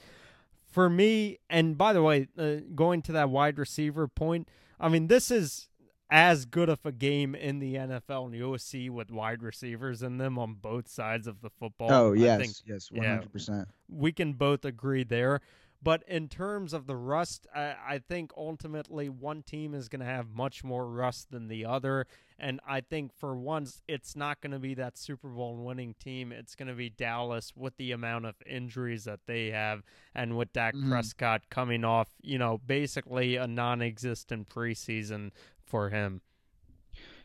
for 0.71 0.89
me, 0.89 1.39
and 1.49 1.77
by 1.77 1.93
the 1.93 2.03
way, 2.03 2.29
uh, 2.39 2.57
going 2.75 3.03
to 3.03 3.13
that 3.13 3.31
wide 3.31 3.59
receiver 3.59 4.09
point, 4.09 4.49
I 4.79 4.89
mean, 4.89 5.09
this 5.09 5.31
is 5.31 5.69
as 6.11 6.45
good 6.45 6.69
of 6.69 6.81
a 6.85 6.93
game 6.93 7.35
in 7.35 7.61
the 7.61 7.75
NFL 7.77 8.27
and 8.27 8.35
you'll 8.35 8.59
see 8.59 8.91
with 8.91 9.13
wide 9.13 9.43
receivers 9.43 10.03
in 10.03 10.19
them 10.19 10.39
on 10.39 10.55
both 10.55 10.89
sides 10.89 11.27
of 11.27 11.41
the 11.41 11.51
football. 11.51 11.93
Oh, 11.93 12.13
I 12.13 12.17
yes, 12.17 12.41
think, 12.41 12.53
yes, 12.67 12.89
yeah, 12.93 13.21
100%. 13.21 13.67
we 13.89 14.11
can 14.13 14.33
both 14.33 14.65
agree 14.65 15.05
there. 15.05 15.41
But 15.83 16.03
in 16.07 16.29
terms 16.29 16.75
of 16.75 16.87
the 16.87 16.97
rust, 16.97 17.47
I, 17.55 17.75
I 17.89 17.99
think 18.07 18.33
ultimately 18.37 19.09
one 19.09 19.43
team 19.43 19.75
is 19.75 19.89
going 19.89 20.01
to 20.01 20.07
have 20.07 20.29
much 20.35 20.63
more 20.63 20.87
rust 20.87 21.31
than 21.31 21.49
the 21.49 21.65
other. 21.65 22.07
And 22.39 22.61
I 22.69 22.81
think 22.83 23.13
for 23.15 23.35
once, 23.35 23.83
it's 23.89 24.15
not 24.15 24.41
going 24.43 24.53
to 24.53 24.59
be 24.59 24.75
that 24.75 24.99
Super 24.99 25.29
Bowl 25.29 25.57
winning 25.57 25.95
team. 25.99 26.33
It's 26.33 26.55
going 26.55 26.69
to 26.69 26.75
be 26.75 26.91
Dallas 26.91 27.53
with 27.57 27.77
the 27.79 27.93
amount 27.93 28.27
of 28.27 28.35
injuries 28.45 29.05
that 29.05 29.21
they 29.27 29.51
have 29.51 29.83
and 30.15 30.37
with 30.37 30.53
Dak 30.53 30.75
Mhm. 30.75 30.91
Prescott 30.91 31.49
coming 31.49 31.85
off, 31.85 32.09
you 32.23 32.39
know, 32.39 32.59
basically 32.59 33.37
a 33.37 33.47
non 33.47 33.81
existent 33.81 34.49
preseason 34.51 35.31
for 35.65 35.89
him. 35.89 36.21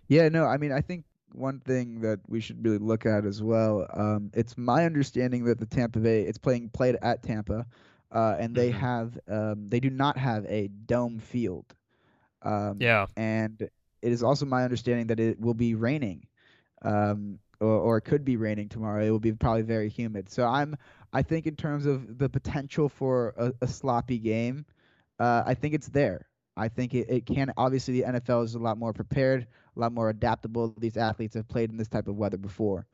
Yeah, 0.07 0.29
no, 0.29 0.45
I 0.45 0.57
mean, 0.57 0.71
I 0.71 0.81
think 0.81 1.03
one 1.33 1.59
thing 1.59 2.01
that 2.01 2.19
we 2.27 2.39
should 2.39 2.63
really 2.63 2.77
look 2.77 3.05
at 3.05 3.25
as 3.25 3.41
well. 3.41 3.87
Um, 3.93 4.31
it's 4.33 4.57
my 4.57 4.85
understanding 4.85 5.43
that 5.45 5.59
the 5.59 5.65
Tampa 5.65 5.99
Bay, 5.99 6.21
it's 6.21 6.37
playing 6.37 6.69
played 6.69 6.97
at 7.01 7.23
Tampa, 7.23 7.65
uh, 8.11 8.35
and 8.39 8.55
they 8.55 8.71
Mhm. 8.71 8.71
have, 8.71 9.17
um, 9.27 9.69
they 9.69 9.79
do 9.79 9.89
not 9.89 10.17
have 10.17 10.45
a 10.45 10.67
dome 10.67 11.19
field. 11.19 11.65
Um, 12.41 12.87
Yeah. 12.87 13.07
and 13.15 13.61
it 14.01 14.11
is 14.11 14.23
also 14.23 14.45
my 14.45 14.63
understanding 14.63 15.07
that 15.07 15.19
it 15.19 15.39
will 15.39 15.53
be 15.53 15.75
raining, 15.75 16.27
um, 16.81 17.39
or, 17.59 17.67
or 17.67 17.97
it 17.97 18.01
could 18.01 18.23
be 18.25 18.37
raining 18.37 18.69
tomorrow. 18.69 19.03
It 19.05 19.09
will 19.09 19.19
be 19.19 19.33
probably 19.33 19.63
very 19.63 19.89
humid. 19.89 20.29
So 20.29 20.45
I'm, 20.45 20.75
I 21.13 21.21
think 21.21 21.47
in 21.47 21.55
terms 21.55 21.85
of 21.85 22.17
the 22.17 22.29
potential 22.29 22.89
for 22.89 23.33
a, 23.37 23.53
a 23.61 23.67
sloppy 23.67 24.19
game, 24.19 24.65
uh, 25.19 25.43
I 25.45 25.53
think 25.53 25.73
it's 25.73 25.87
there. 25.89 26.27
I 26.57 26.67
think 26.69 26.93
it, 26.93 27.07
it 27.09 27.25
can. 27.25 27.51
Obviously, 27.57 27.93
the 27.99 28.05
NFL 28.05 28.41
is 28.43 28.55
a 28.55 28.59
lot 28.59 28.77
more 28.77 28.93
prepared, 28.93 29.47
a 29.75 29.79
lot 29.79 29.91
more 29.93 30.09
adaptable. 30.09 30.73
These 30.77 30.97
athletes 30.97 31.35
have 31.35 31.47
played 31.47 31.69
in 31.69 31.77
this 31.77 31.87
type 31.87 32.07
of 32.07 32.15
weather 32.15 32.37
before. 32.37 32.85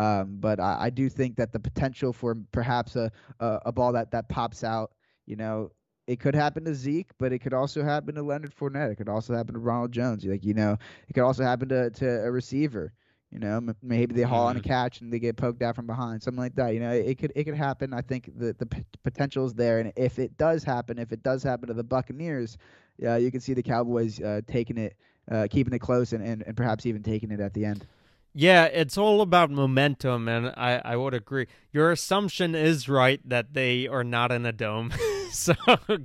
Um, 0.00 0.38
but 0.40 0.58
I, 0.58 0.86
I 0.86 0.90
do 0.90 1.10
think 1.10 1.36
that 1.36 1.52
the 1.52 1.60
potential 1.60 2.12
for 2.12 2.34
perhaps 2.52 2.96
a, 2.96 3.10
a, 3.38 3.58
a 3.66 3.72
ball 3.72 3.92
that, 3.92 4.10
that 4.12 4.30
pops 4.30 4.64
out, 4.64 4.92
you 5.26 5.36
know, 5.36 5.70
it 6.06 6.18
could 6.20 6.34
happen 6.34 6.64
to 6.64 6.74
Zeke, 6.74 7.10
but 7.18 7.32
it 7.32 7.40
could 7.40 7.52
also 7.52 7.84
happen 7.84 8.14
to 8.14 8.22
Leonard 8.22 8.54
Fournette. 8.56 8.90
It 8.90 8.96
could 8.96 9.10
also 9.10 9.34
happen 9.34 9.52
to 9.54 9.60
Ronald 9.60 9.92
Jones. 9.92 10.24
Like, 10.24 10.44
you 10.44 10.54
know, 10.54 10.78
it 11.06 11.12
could 11.12 11.22
also 11.22 11.44
happen 11.44 11.68
to, 11.68 11.90
to 11.90 12.06
a 12.24 12.30
receiver. 12.30 12.94
You 13.30 13.38
know, 13.38 13.60
maybe 13.82 14.14
they 14.14 14.22
haul 14.22 14.46
on 14.46 14.56
a 14.56 14.60
catch 14.60 15.02
and 15.02 15.12
they 15.12 15.20
get 15.20 15.36
poked 15.36 15.62
out 15.62 15.76
from 15.76 15.86
behind, 15.86 16.22
something 16.22 16.40
like 16.40 16.56
that. 16.56 16.74
You 16.74 16.80
know, 16.80 16.90
it, 16.90 17.18
could 17.18 17.32
it 17.36 17.44
could 17.44 17.54
happen. 17.54 17.94
I 17.94 18.00
think 18.00 18.30
the 18.36 18.54
the 18.58 18.66
p- 18.66 18.84
potential 19.04 19.46
is 19.46 19.54
there, 19.54 19.78
and 19.78 19.92
if 19.94 20.18
it 20.18 20.36
does 20.36 20.64
happen, 20.64 20.98
if 20.98 21.12
it 21.12 21.22
does 21.22 21.44
happen 21.44 21.68
to 21.68 21.74
the 21.74 21.84
Buccaneers, 21.84 22.58
yeah, 22.98 23.18
you 23.18 23.30
can 23.30 23.40
see 23.40 23.54
the 23.54 23.62
Cowboys 23.62 24.20
uh, 24.20 24.40
taking 24.48 24.78
it, 24.78 24.96
uh, 25.30 25.46
keeping 25.48 25.72
it 25.72 25.78
close, 25.78 26.12
and, 26.12 26.24
and, 26.24 26.42
and 26.44 26.56
perhaps 26.56 26.86
even 26.86 27.04
taking 27.04 27.30
it 27.30 27.38
at 27.38 27.54
the 27.54 27.64
end. 27.64 27.86
Yeah, 28.32 28.66
it's 28.66 28.96
all 28.96 29.22
about 29.22 29.50
momentum, 29.50 30.28
and 30.28 30.48
I, 30.56 30.80
I 30.84 30.96
would 30.96 31.14
agree. 31.14 31.48
Your 31.72 31.90
assumption 31.90 32.54
is 32.54 32.88
right 32.88 33.20
that 33.28 33.54
they 33.54 33.88
are 33.88 34.04
not 34.04 34.30
in 34.30 34.46
a 34.46 34.52
dome. 34.52 34.92
so 35.32 35.54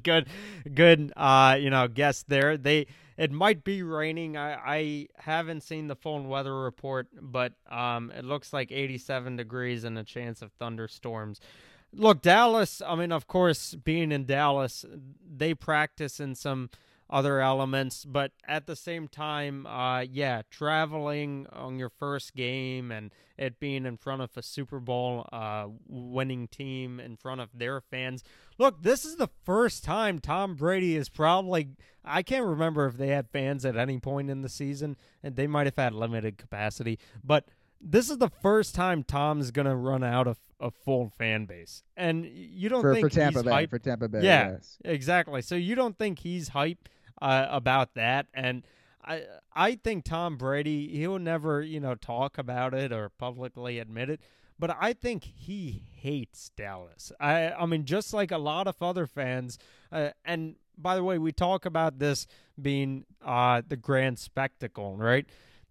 good, 0.03 0.27
good. 0.73 1.13
Uh, 1.15 1.57
you 1.59 1.69
know, 1.69 1.87
guess 1.87 2.23
there. 2.23 2.57
They 2.57 2.87
it 3.15 3.31
might 3.31 3.63
be 3.63 3.83
raining. 3.83 4.37
I 4.37 4.53
I 4.55 5.07
haven't 5.17 5.61
seen 5.61 5.87
the 5.87 5.95
full 5.95 6.23
weather 6.23 6.55
report, 6.59 7.07
but 7.21 7.53
um, 7.69 8.11
it 8.11 8.25
looks 8.25 8.51
like 8.53 8.71
87 8.71 9.35
degrees 9.35 9.83
and 9.83 9.97
a 9.97 10.03
chance 10.03 10.41
of 10.41 10.51
thunderstorms. 10.53 11.39
Look, 11.93 12.23
Dallas. 12.23 12.81
I 12.85 12.95
mean, 12.95 13.11
of 13.11 13.27
course, 13.27 13.75
being 13.75 14.11
in 14.11 14.25
Dallas, 14.25 14.83
they 15.25 15.53
practice 15.53 16.19
in 16.19 16.33
some 16.33 16.71
other 17.09 17.39
elements, 17.39 18.03
but 18.03 18.31
at 18.47 18.65
the 18.65 18.75
same 18.75 19.07
time, 19.07 19.65
uh, 19.67 20.01
yeah, 20.01 20.41
traveling 20.49 21.47
on 21.51 21.77
your 21.77 21.89
first 21.89 22.35
game 22.35 22.91
and 22.91 23.11
it 23.37 23.59
being 23.59 23.85
in 23.85 23.97
front 23.97 24.21
of 24.21 24.31
a 24.35 24.41
Super 24.41 24.79
Bowl 24.79 25.27
uh, 25.31 25.67
winning 25.87 26.47
team 26.47 26.99
in 26.99 27.17
front 27.17 27.41
of 27.41 27.49
their 27.53 27.81
fans. 27.81 28.23
Look, 28.57 28.81
this 28.81 29.05
is 29.05 29.17
the 29.17 29.29
first 29.43 29.83
time 29.83 30.19
Tom 30.19 30.55
Brady 30.55 30.95
is 30.95 31.09
probably. 31.09 31.69
I 32.03 32.21
can't 32.21 32.45
remember 32.45 32.85
if 32.85 32.97
they 32.97 33.07
had 33.07 33.29
fans 33.29 33.65
at 33.65 33.75
any 33.75 33.99
point 33.99 34.29
in 34.29 34.41
the 34.41 34.49
season, 34.49 34.95
and 35.23 35.35
they 35.35 35.47
might 35.47 35.65
have 35.65 35.75
had 35.75 35.93
limited 35.93 36.37
capacity, 36.37 36.99
but 37.23 37.47
this 37.81 38.09
is 38.09 38.17
the 38.17 38.29
first 38.29 38.75
time 38.75 39.03
Tom's 39.03 39.51
gonna 39.51 39.75
run 39.75 40.03
out 40.03 40.27
of 40.27 40.37
a 40.59 40.71
full 40.71 41.09
fan 41.17 41.45
base, 41.45 41.83
and 41.97 42.25
you 42.25 42.69
don't 42.69 42.81
for, 42.81 42.93
think 42.93 43.05
for 43.05 43.09
Tampa 43.09 43.39
he's 43.39 43.43
Bay, 43.43 43.51
hyped 43.51 43.69
for 43.69 43.79
Tampa 43.79 44.07
Bay, 44.07 44.21
Yeah. 44.23 44.51
yes. 44.51 44.77
Exactly. 44.85 45.41
So 45.41 45.55
you 45.55 45.75
don't 45.75 45.97
think 45.97 46.19
he's 46.19 46.49
hype 46.49 46.87
uh, 47.21 47.47
about 47.49 47.93
that, 47.95 48.27
and 48.33 48.63
I 49.03 49.23
I 49.53 49.75
think 49.75 50.05
Tom 50.05 50.37
Brady 50.37 50.87
he'll 50.97 51.19
never 51.19 51.61
you 51.61 51.79
know 51.79 51.95
talk 51.95 52.37
about 52.37 52.73
it 52.73 52.91
or 52.91 53.09
publicly 53.09 53.79
admit 53.79 54.09
it, 54.09 54.21
but 54.57 54.75
I 54.79 54.93
think 54.93 55.23
he 55.23 55.83
hates 55.95 56.49
Dallas. 56.55 57.11
I 57.19 57.51
I 57.51 57.65
mean 57.65 57.85
just 57.85 58.13
like 58.13 58.31
a 58.31 58.37
lot 58.37 58.67
of 58.67 58.81
other 58.81 59.05
fans, 59.07 59.57
uh, 59.91 60.09
and 60.23 60.55
by 60.77 60.95
the 60.95 61.03
way, 61.03 61.17
we 61.17 61.31
talk 61.31 61.65
about 61.65 61.99
this 61.99 62.27
being 62.61 63.05
uh, 63.23 63.61
the 63.65 63.77
grand 63.77 64.19
spectacle, 64.19 64.97
right? 64.97 65.25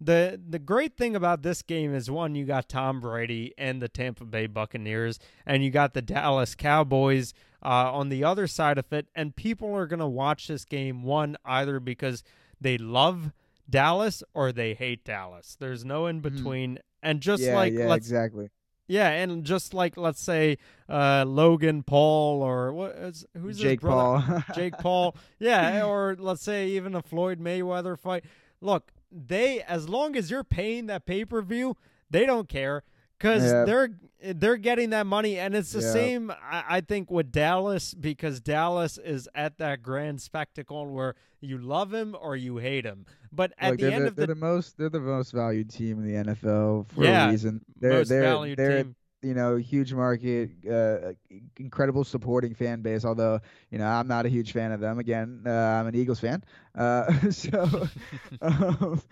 The 0.05 0.39
the 0.47 0.59
great 0.59 0.99
thing 0.99 1.17
about 1.17 1.43
this 1.43 1.63
game 1.63 1.95
is 1.95 2.11
one, 2.11 2.35
you 2.35 2.45
got 2.45 2.69
Tom 2.69 3.01
Brady 3.01 3.55
and 3.57 3.81
the 3.81 3.89
Tampa 3.89 4.27
Bay 4.27 4.47
Buccaneers, 4.47 5.19
and 5.47 5.65
you 5.65 5.71
got 5.71 5.95
the 5.95 6.03
Dallas 6.03 6.55
Cowboys 6.55 7.33
uh, 7.63 7.91
on 7.91 8.11
the 8.11 8.23
other 8.23 8.47
side 8.47 8.77
of 8.77 8.93
it, 8.93 9.07
and 9.15 9.35
people 9.35 9.75
are 9.75 9.87
gonna 9.87 10.09
watch 10.09 10.47
this 10.47 10.67
game 10.67 11.05
one 11.05 11.39
either 11.47 11.81
because 11.81 12.23
they 12.61 12.77
love 12.77 13.33
Dallas 13.69 14.23
or 14.35 14.53
they 14.53 14.75
hate 14.75 15.05
Dallas. 15.05 15.57
There's 15.59 15.87
no 15.87 16.07
in 16.07 16.21
between, 16.21 16.81
and 17.03 17.21
just 17.21 17.43
yeah, 17.43 17.55
like 17.55 17.73
yeah, 17.73 17.87
let's 17.87 18.07
exactly. 18.07 18.51
yeah, 18.87 19.09
and 19.09 19.43
just 19.43 19.73
like 19.73 19.97
let's 19.97 20.23
say 20.23 20.59
uh, 20.87 21.25
Logan 21.27 21.83
Paul 21.83 22.43
or 22.43 22.75
what 22.75 22.93
is 22.93 23.25
who's 23.35 23.57
his 23.57 23.63
Jake 23.63 23.81
brother? 23.81 24.23
Paul. 24.27 24.55
Jake 24.55 24.79
Paul. 24.81 25.17
Yeah, 25.39 25.87
or 25.87 26.15
let's 26.19 26.43
say 26.43 26.69
even 26.69 26.95
a 26.95 27.01
Floyd 27.01 27.41
Mayweather 27.41 27.99
fight. 27.99 28.25
Look, 28.61 28.93
they 29.15 29.63
as 29.63 29.89
long 29.89 30.17
as 30.17 30.31
you're 30.31 30.45
paying 30.45 30.87
that 30.87 31.07
pay 31.07 31.25
per 31.25 31.41
view, 31.43 31.77
they 32.11 32.27
don't 32.27 32.49
care 32.49 32.83
because 33.19 33.45
Yeah. 33.45 33.65
they're 33.65 33.89
they're 34.23 34.57
getting 34.57 34.91
that 34.91 35.07
money, 35.07 35.39
and 35.39 35.55
it's 35.55 35.73
the 35.73 35.81
Yeah. 35.83 35.93
same. 35.93 36.31
I, 36.31 36.65
I 36.69 36.81
think 36.81 37.11
with 37.11 37.31
Dallas 37.31 37.93
because 37.95 38.41
Dallas 38.41 38.97
is 38.99 39.29
at 39.35 39.59
that 39.59 39.83
grand 39.83 40.21
spectacle 40.23 40.87
where 40.87 41.15
you 41.41 41.59
love 41.59 41.93
him 41.93 42.17
or 42.19 42.35
you 42.37 42.57
hate 42.57 42.85
him. 42.87 43.05
But 43.31 43.53
at 43.59 43.73
Look, 43.73 43.81
the 43.81 43.93
end 43.93 44.05
the, 44.05 44.09
of 44.09 44.17
they're 44.17 44.27
the 44.29 44.35
the 44.35 44.41
most 44.41 44.79
they're 44.79 44.89
the 44.89 45.01
most 45.01 45.33
valued 45.33 45.69
team 45.71 45.99
in 45.99 46.07
the 46.07 46.33
NFL 46.33 46.87
for 46.89 47.05
Yeah, 47.05 47.29
a 47.29 47.31
reason. 47.31 47.65
They're 47.79 47.99
most 47.99 48.09
they're 48.09 48.23
valued 48.23 48.59
they're 48.59 48.83
team, 48.85 48.97
you 49.25 49.35
know 49.35 49.57
huge 49.57 49.93
market, 49.95 50.51
uh, 50.71 51.13
incredible 51.59 52.05
supporting 52.05 52.55
fan 52.55 52.83
base. 52.83 53.05
Although 53.05 53.41
you 53.71 53.79
know 53.79 53.87
I'm 53.87 54.09
not 54.09 54.27
a 54.27 54.29
huge 54.29 54.53
fan 54.53 54.73
of 54.73 54.81
them. 54.81 54.99
Again, 54.99 55.43
uh, 55.47 55.51
I'm 55.51 55.87
an 55.87 55.95
Eagles 55.95 56.21
fan. 56.21 56.45
Uh, 56.77 57.31
so, 57.31 57.89
um, 58.43 59.03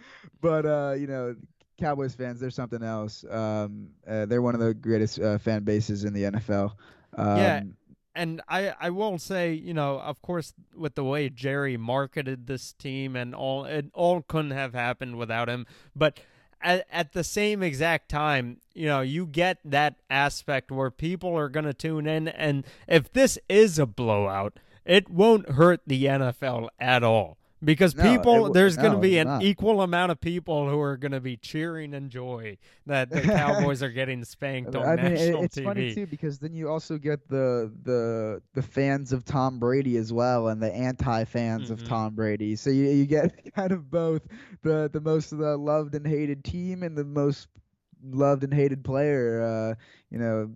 but 0.41 0.67
uh, 0.67 0.95
you 0.99 1.07
know. 1.07 1.37
Cowboys 1.79 2.15
fans, 2.15 2.39
they're 2.39 2.51
something 2.51 2.83
else. 2.83 3.25
Um, 3.29 3.89
uh, 4.07 4.27
they're 4.27 4.43
one 4.43 4.55
of 4.55 4.61
the 4.61 4.75
greatest 4.75 5.19
uh, 5.19 5.39
fan 5.39 5.65
bases 5.65 6.05
in 6.05 6.13
the 6.13 6.25
NFL. 6.27 6.77
Um, 7.17 7.29
Yeah. 7.35 7.63
and 8.15 8.41
I 8.49 8.75
I 8.81 8.91
will 8.91 9.19
say, 9.19 9.53
you 9.55 9.75
know, 9.75 9.99
of 10.01 10.21
course, 10.23 10.55
with 10.77 10.95
the 10.95 11.05
way 11.05 11.29
Jerry 11.31 11.77
marketed 11.77 12.47
this 12.47 12.73
team 12.73 13.17
and 13.17 13.35
all, 13.35 13.65
it 13.65 13.87
all 13.95 14.23
couldn't 14.23 14.51
have 14.53 14.75
happened 14.75 15.17
without 15.17 15.49
him. 15.49 15.67
But 15.97 16.21
at, 16.63 16.87
at 16.91 17.13
the 17.13 17.25
same 17.25 17.63
exact 17.63 18.09
time, 18.09 18.59
you 18.75 18.87
know, 18.87 19.01
you 19.01 19.27
get 19.27 19.59
that 19.65 19.97
aspect 20.09 20.71
where 20.71 20.91
people 20.91 21.37
are 21.37 21.49
going 21.49 21.65
to 21.65 21.75
tune 21.75 22.07
in, 22.07 22.29
and 22.29 22.65
if 22.89 23.13
this 23.13 23.39
is 23.49 23.79
a 23.79 23.87
blowout, 23.87 24.59
it 24.85 25.09
won't 25.11 25.51
hurt 25.51 25.81
the 25.87 26.05
NFL 26.05 26.69
at 26.79 27.03
all. 27.03 27.39
Because 27.65 27.95
No, 27.95 28.03
people, 28.03 28.53
there's 28.53 28.77
going 28.77 28.93
to 28.93 28.99
be 28.99 29.19
an 29.19 29.27
not. 29.29 29.43
equal 29.43 29.83
amount 29.83 30.11
of 30.11 30.21
people 30.21 30.69
who 30.69 30.81
are 30.81 30.97
going 30.97 31.13
to 31.13 31.21
be 31.21 31.37
cheering 31.37 31.95
in 31.95 32.09
joy 32.11 32.57
that 32.87 33.09
the 33.11 33.21
Cowboys 33.21 33.83
are 33.85 33.91
getting 33.91 34.25
spanked 34.25 34.75
on 34.75 34.85
I 34.85 34.97
mean, 34.97 35.13
it- 35.13 35.35
it's 35.37 35.57
TV. 35.57 35.65
funny 35.65 35.95
too 35.95 36.07
because 36.07 36.41
then 36.41 36.55
you 36.55 36.69
also 36.69 36.99
get 36.99 37.29
the 37.29 37.73
the 37.85 38.43
the 38.55 38.63
fans 38.63 39.13
of 39.13 39.25
Tom 39.25 39.61
Brady 39.61 39.97
as 39.97 40.13
well, 40.13 40.49
and 40.49 40.61
the 40.61 40.75
anti-fans 40.75 41.71
of 41.71 41.79
Mhm. 41.83 41.89
Tom 41.89 42.15
Brady. 42.17 42.57
So 42.57 42.71
you 42.71 42.89
you 42.91 43.07
get 43.07 43.53
kind 43.55 43.71
of 43.71 43.91
both 43.91 44.23
the 44.63 44.91
the 44.93 45.01
most 45.01 45.33
uh, 45.33 45.57
loved 45.57 45.95
and 45.95 46.05
hated 46.07 46.43
team 46.45 46.83
and 46.83 46.99
the 46.99 47.05
most 47.05 47.47
loved 48.05 48.43
and 48.43 48.53
hated 48.53 48.83
player. 48.83 49.41
Uh, 49.41 49.75
you 50.11 50.19
know, 50.19 50.51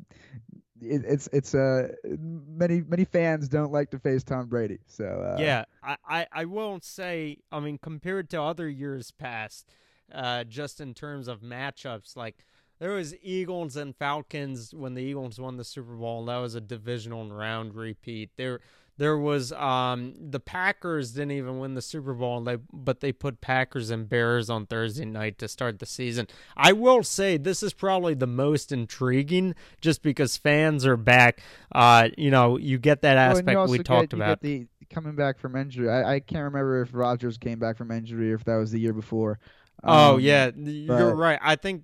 it, 0.81 1.03
it's 1.07 1.29
it's 1.33 1.55
uh 1.55 1.89
many 2.05 2.83
many 2.83 3.05
fans 3.05 3.49
don't 3.49 3.73
like 3.73 3.91
to 3.91 3.99
face 3.99 4.23
Tom 4.23 4.47
Brady. 4.47 4.79
So 4.87 5.05
uh, 5.05 5.41
yeah, 5.41 5.65
I, 5.83 5.97
I 6.09 6.27
I 6.33 6.45
won't 6.45 6.85
say. 6.85 7.39
I 7.51 7.61
mean, 7.61 7.79
compared 7.79 8.31
to 8.31 8.43
other 8.43 8.69
years 8.69 9.11
past, 9.11 9.71
uh, 10.13 10.45
just 10.45 10.81
in 10.81 10.95
terms 10.95 11.29
of 11.29 11.41
matchups, 11.41 12.17
like 12.17 12.45
there 12.79 12.93
was 12.93 13.15
Eagles 13.23 13.77
and 13.77 13.97
Falcons 13.97 14.75
when 14.75 14.95
the 14.95 15.03
Eagles 15.03 15.39
won 15.39 15.57
the 15.57 15.65
Super 15.65 15.95
Bowl. 15.95 16.21
And 16.21 16.29
that 16.29 16.39
was 16.39 16.55
a 16.55 16.61
divisional 16.61 17.31
round 17.31 17.75
repeat. 17.75 18.31
There 18.37 18.61
there 18.99 19.19
was 19.19 19.53
um, 19.53 20.15
the 20.19 20.41
Packers 20.41 21.13
didn't 21.13 21.33
even 21.33 21.59
win 21.59 21.75
the 21.75 21.83
Super 21.83 22.15
Bowl, 22.15 22.41
they, 22.41 22.57
but 22.73 23.01
they 23.01 23.13
put 23.13 23.41
Packers 23.41 23.91
and 23.91 24.09
Bears 24.09 24.49
on 24.49 24.67
Thursday 24.67 25.05
night 25.05 25.39
to 25.39 25.49
start 25.49 25.79
the 25.79 25.87
season. 25.87 26.27
I 26.57 26.73
will 26.73 27.03
say 27.03 27.37
this 27.37 27.63
is 27.63 27.75
probably 27.75 28.15
the 28.15 28.27
most 28.27 28.73
intriguing, 28.73 29.55
just 29.81 30.03
because 30.03 30.37
fans 30.37 30.87
are 30.87 30.97
back. 30.97 31.41
Uh, 31.73 32.09
you 32.17 32.31
know, 32.31 32.57
you 32.57 32.79
get 32.79 33.03
that 33.03 33.19
aspect 33.19 33.69
we 33.69 33.79
get, 33.79 33.87
talked 33.87 34.13
about. 34.15 34.41
the 34.41 34.67
coming 34.89 35.15
back 35.15 35.39
from 35.39 35.57
injury. 35.57 35.91
I, 35.91 36.15
I 36.15 36.21
can't 36.21 36.45
remember 36.45 36.81
if 36.81 36.95
Rodgers 36.95 37.37
came 37.37 37.59
back 37.59 37.77
from 37.77 37.91
injury 37.91 38.33
or 38.33 38.37
if 38.37 38.45
that 38.45 38.57
was 38.57 38.71
the 38.71 38.81
year 38.81 38.95
before. 38.95 39.39
Oh, 39.85 39.93
um, 39.93 40.15
oh 40.15 40.17
yeah, 40.17 40.51
you're 40.57 41.15
right. 41.15 41.39
I 41.43 41.57
think. 41.57 41.83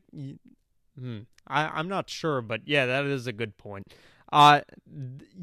Hmm, 0.98 1.20
I, 1.46 1.66
I'm 1.66 1.88
not 1.88 2.08
sure, 2.08 2.40
but 2.40 2.62
yeah, 2.64 2.86
that 2.86 3.04
is 3.04 3.26
a 3.26 3.32
good 3.32 3.58
point 3.58 3.92
uh, 4.32 4.62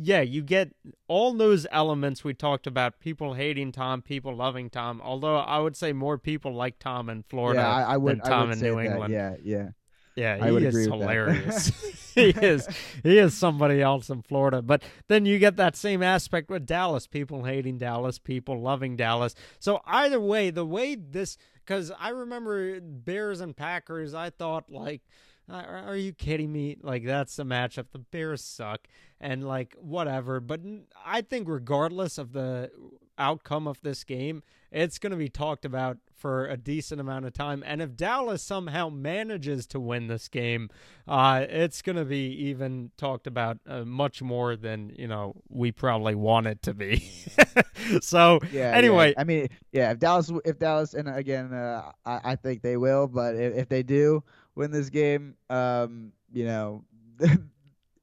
yeah, 0.02 0.22
you 0.22 0.42
get 0.42 0.74
all 1.08 1.34
those 1.34 1.68
elements 1.72 2.24
we 2.24 2.34
talked 2.34 2.66
about. 2.66 3.00
People 3.00 3.36
hating 3.36 3.72
Tom, 3.72 4.02
people 4.02 4.36
loving 4.36 4.70
Tom. 4.70 5.00
Although 5.04 5.38
I 5.38 5.60
would 5.60 5.78
say 5.78 5.94
more 5.94 6.18
people 6.18 6.56
like 6.56 6.80
Tom 6.80 7.10
in 7.10 7.24
Florida 7.24 7.62
yeah, 7.62 7.72
I, 7.72 7.94
I 7.94 7.98
would, 7.98 8.18
than 8.18 8.26
Tom 8.26 8.50
would 8.50 8.58
in 8.58 8.64
New 8.64 8.76
that. 8.76 8.86
England. 8.86 9.14
Yeah, 9.14 9.36
yeah. 9.44 9.70
Yeah, 10.16 10.50
he 10.50 10.66
is 10.66 10.86
hilarious. 10.86 12.12
he 12.16 12.30
is 12.30 12.68
he 13.04 13.20
is 13.20 13.38
somebody 13.38 13.82
else 13.82 14.10
in 14.10 14.24
Florida. 14.24 14.62
But 14.62 14.84
then 15.08 15.26
you 15.26 15.40
get 15.40 15.56
that 15.58 15.76
same 15.76 16.04
aspect 16.04 16.50
with 16.50 16.66
Dallas, 16.66 17.08
people 17.08 17.46
hating 17.46 17.78
Dallas, 17.78 18.20
people 18.20 18.60
loving 18.60 18.98
Dallas. 18.98 19.36
So 19.60 19.82
either 19.86 20.20
way, 20.20 20.50
the 20.50 20.66
way 20.66 20.96
this 20.96 21.38
cuz 21.66 21.92
I 21.98 22.10
remember 22.10 22.82
Bears 22.82 23.40
and 23.40 23.56
Packers, 23.56 24.14
I 24.14 24.32
thought 24.32 24.70
like 24.70 25.04
are 25.52 25.96
you 25.96 26.14
kidding 26.14 26.52
me? 26.52 26.78
Like 26.82 27.06
that's 27.06 27.36
the 27.36 27.44
matchup. 27.44 27.88
The 27.92 28.00
Bears 28.00 28.44
suck, 28.44 28.88
and 29.20 29.48
like 29.48 29.76
whatever. 29.80 30.40
But 30.40 30.62
I 31.06 31.22
think 31.22 31.48
regardless 31.48 32.18
of 32.18 32.34
the 32.34 32.72
outcome 33.18 33.68
of 33.68 33.82
this 33.82 34.04
game, 34.04 34.44
it's 34.72 34.98
going 34.98 35.12
to 35.12 35.18
be 35.18 35.30
talked 35.30 35.66
about 35.66 35.98
for 36.16 36.46
a 36.46 36.58
decent 36.58 37.00
amount 37.00 37.26
of 37.26 37.34
time. 37.34 37.64
And 37.66 37.82
if 37.82 37.96
Dallas 37.96 38.44
somehow 38.44 38.90
manages 38.90 39.66
to 39.68 39.80
win 39.80 40.08
this 40.08 40.28
game, 40.28 40.70
uh, 41.08 41.46
it's 41.48 41.82
going 41.82 41.96
to 41.96 42.06
be 42.06 42.28
even 42.48 42.92
talked 42.98 43.26
about 43.26 43.58
uh, 43.68 43.86
much 43.86 44.22
more 44.22 44.56
than 44.56 44.94
you 44.98 45.08
know 45.08 45.36
we 45.50 45.72
probably 45.72 46.16
want 46.16 46.48
it 46.48 46.62
to 46.64 46.74
be. 46.74 47.12
so 48.02 48.40
yeah. 48.52 48.72
Anyway, 48.76 49.10
yeah. 49.10 49.22
I 49.22 49.24
mean, 49.24 49.48
yeah. 49.72 49.92
If 49.92 50.00
Dallas, 50.00 50.32
if 50.46 50.60
Dallas, 50.60 50.94
and 50.94 51.08
again, 51.10 51.54
uh, 51.54 51.92
I, 52.06 52.20
I 52.24 52.36
think 52.36 52.62
they 52.62 52.78
will. 52.78 53.08
But 53.08 53.36
if, 53.36 53.56
if 53.56 53.70
they 53.70 53.84
do 53.84 54.24
win 54.60 54.72
this 54.72 54.90
game, 54.90 55.36
um, 55.50 56.12
you 56.32 56.46
know. 56.46 56.84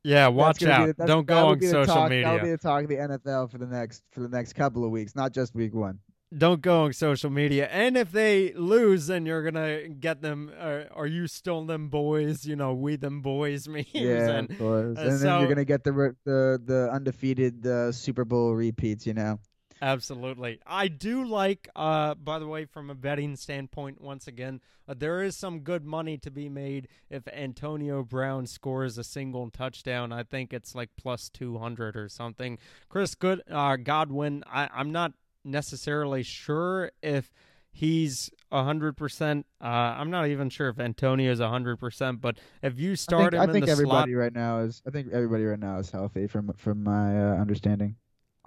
yeah, 0.03 0.27
watch 0.29 0.65
out! 0.65 0.97
The, 0.97 1.07
Don't 1.07 1.27
go 1.27 1.49
on 1.49 1.61
social 1.61 1.87
talk, 1.87 2.11
media. 2.11 2.25
That'll 2.25 2.45
be 2.45 2.51
the 2.51 2.59
talk 2.59 2.83
of 2.83 2.89
the 2.89 2.97
NFL 2.97 3.51
for 3.51 3.59
the 3.59 3.67
next 3.67 4.03
for 4.11 4.21
the 4.21 4.29
next 4.29 4.55
couple 4.55 4.85
of 4.85 4.91
weeks, 4.91 5.15
not 5.15 5.33
just 5.33 5.55
week 5.55 5.75
one. 5.75 6.01
Don't 6.37 6.61
go 6.61 6.85
on 6.85 6.93
social 6.93 7.31
media. 7.31 7.69
And 7.71 7.97
if 7.97 8.11
they 8.11 8.53
lose, 8.55 9.07
then 9.07 9.27
you're 9.27 9.45
gonna 9.45 9.89
get 9.89 10.23
them. 10.23 10.51
Uh, 10.59 10.85
are 10.93 11.07
you 11.07 11.29
still 11.29 11.65
them 11.65 11.89
boys? 11.89 12.45
You 12.45 12.57
know, 12.57 12.75
we 12.75 12.97
them 12.97 13.21
boys 13.21 13.69
memes. 13.75 13.87
Yeah, 13.93 14.31
and, 14.31 14.51
of 14.51 14.59
course. 14.59 14.99
Uh, 14.99 15.03
and 15.03 15.19
so, 15.19 15.25
then 15.25 15.41
you're 15.41 15.49
gonna 15.49 15.65
get 15.65 15.85
the 15.85 16.17
the 16.25 16.61
the 16.65 16.91
undefeated 16.91 17.65
uh, 17.67 17.93
Super 17.93 18.25
Bowl 18.25 18.55
repeats. 18.55 19.07
You 19.07 19.15
know. 19.15 19.39
Absolutely. 19.81 20.61
I 20.67 20.89
do 20.89 21.25
like, 21.25 21.69
uh, 21.77 22.15
by 22.15 22.39
the 22.39 22.47
way, 22.47 22.65
from 22.65 22.91
a 22.91 22.95
betting 22.95 23.37
standpoint, 23.37 24.01
once 24.01 24.27
again, 24.27 24.61
uh, 24.89 24.95
there 24.97 25.23
is 25.23 25.37
some 25.37 25.61
good 25.61 25.85
money 25.85 26.17
to 26.19 26.31
be 26.31 26.49
made 26.49 26.89
if 27.11 27.27
Antonio 27.29 28.03
Brown 28.03 28.47
scores 28.47 28.99
a 28.99 29.05
single 29.05 29.51
touchdown. 29.51 30.13
I 30.13 30.23
think 30.23 30.53
it's 30.53 30.75
like 30.75 30.91
plus 30.97 31.29
200 31.29 31.97
or 31.97 32.09
something. 32.09 32.59
Chris 32.89 33.15
Good, 33.15 33.43
uh, 33.51 33.77
Godwin, 33.77 34.45
I, 34.51 34.69
I'm 34.73 34.93
not 34.93 35.13
necessarily 35.45 36.23
sure 36.23 36.91
if 37.03 37.31
he's 37.71 38.31
100%. 38.51 39.45
Uh, 39.61 39.65
I'm 39.65 40.11
not 40.11 40.29
even 40.29 40.49
sure 40.49 40.69
if 40.69 40.79
Antonio 40.79 41.31
is 41.31 41.41
100%, 41.41 42.21
but 42.21 42.39
if 42.63 42.79
you 42.79 42.97
start 42.97 43.35
I 43.35 43.41
think, 43.41 43.43
him 43.45 43.51
I 43.51 43.53
think 43.53 43.69
everybody 43.69 44.13
slot, 44.13 44.23
right 44.23 44.35
now 44.35 44.61
is 44.61 44.83
I 44.87 44.91
think 44.91 45.09
everybody 45.13 45.45
right 45.45 45.59
now 45.59 45.79
is 45.79 45.91
healthy 45.91 46.27
from 46.27 46.53
from 46.55 46.83
my 46.83 47.21
uh, 47.21 47.37
understanding. 47.37 47.97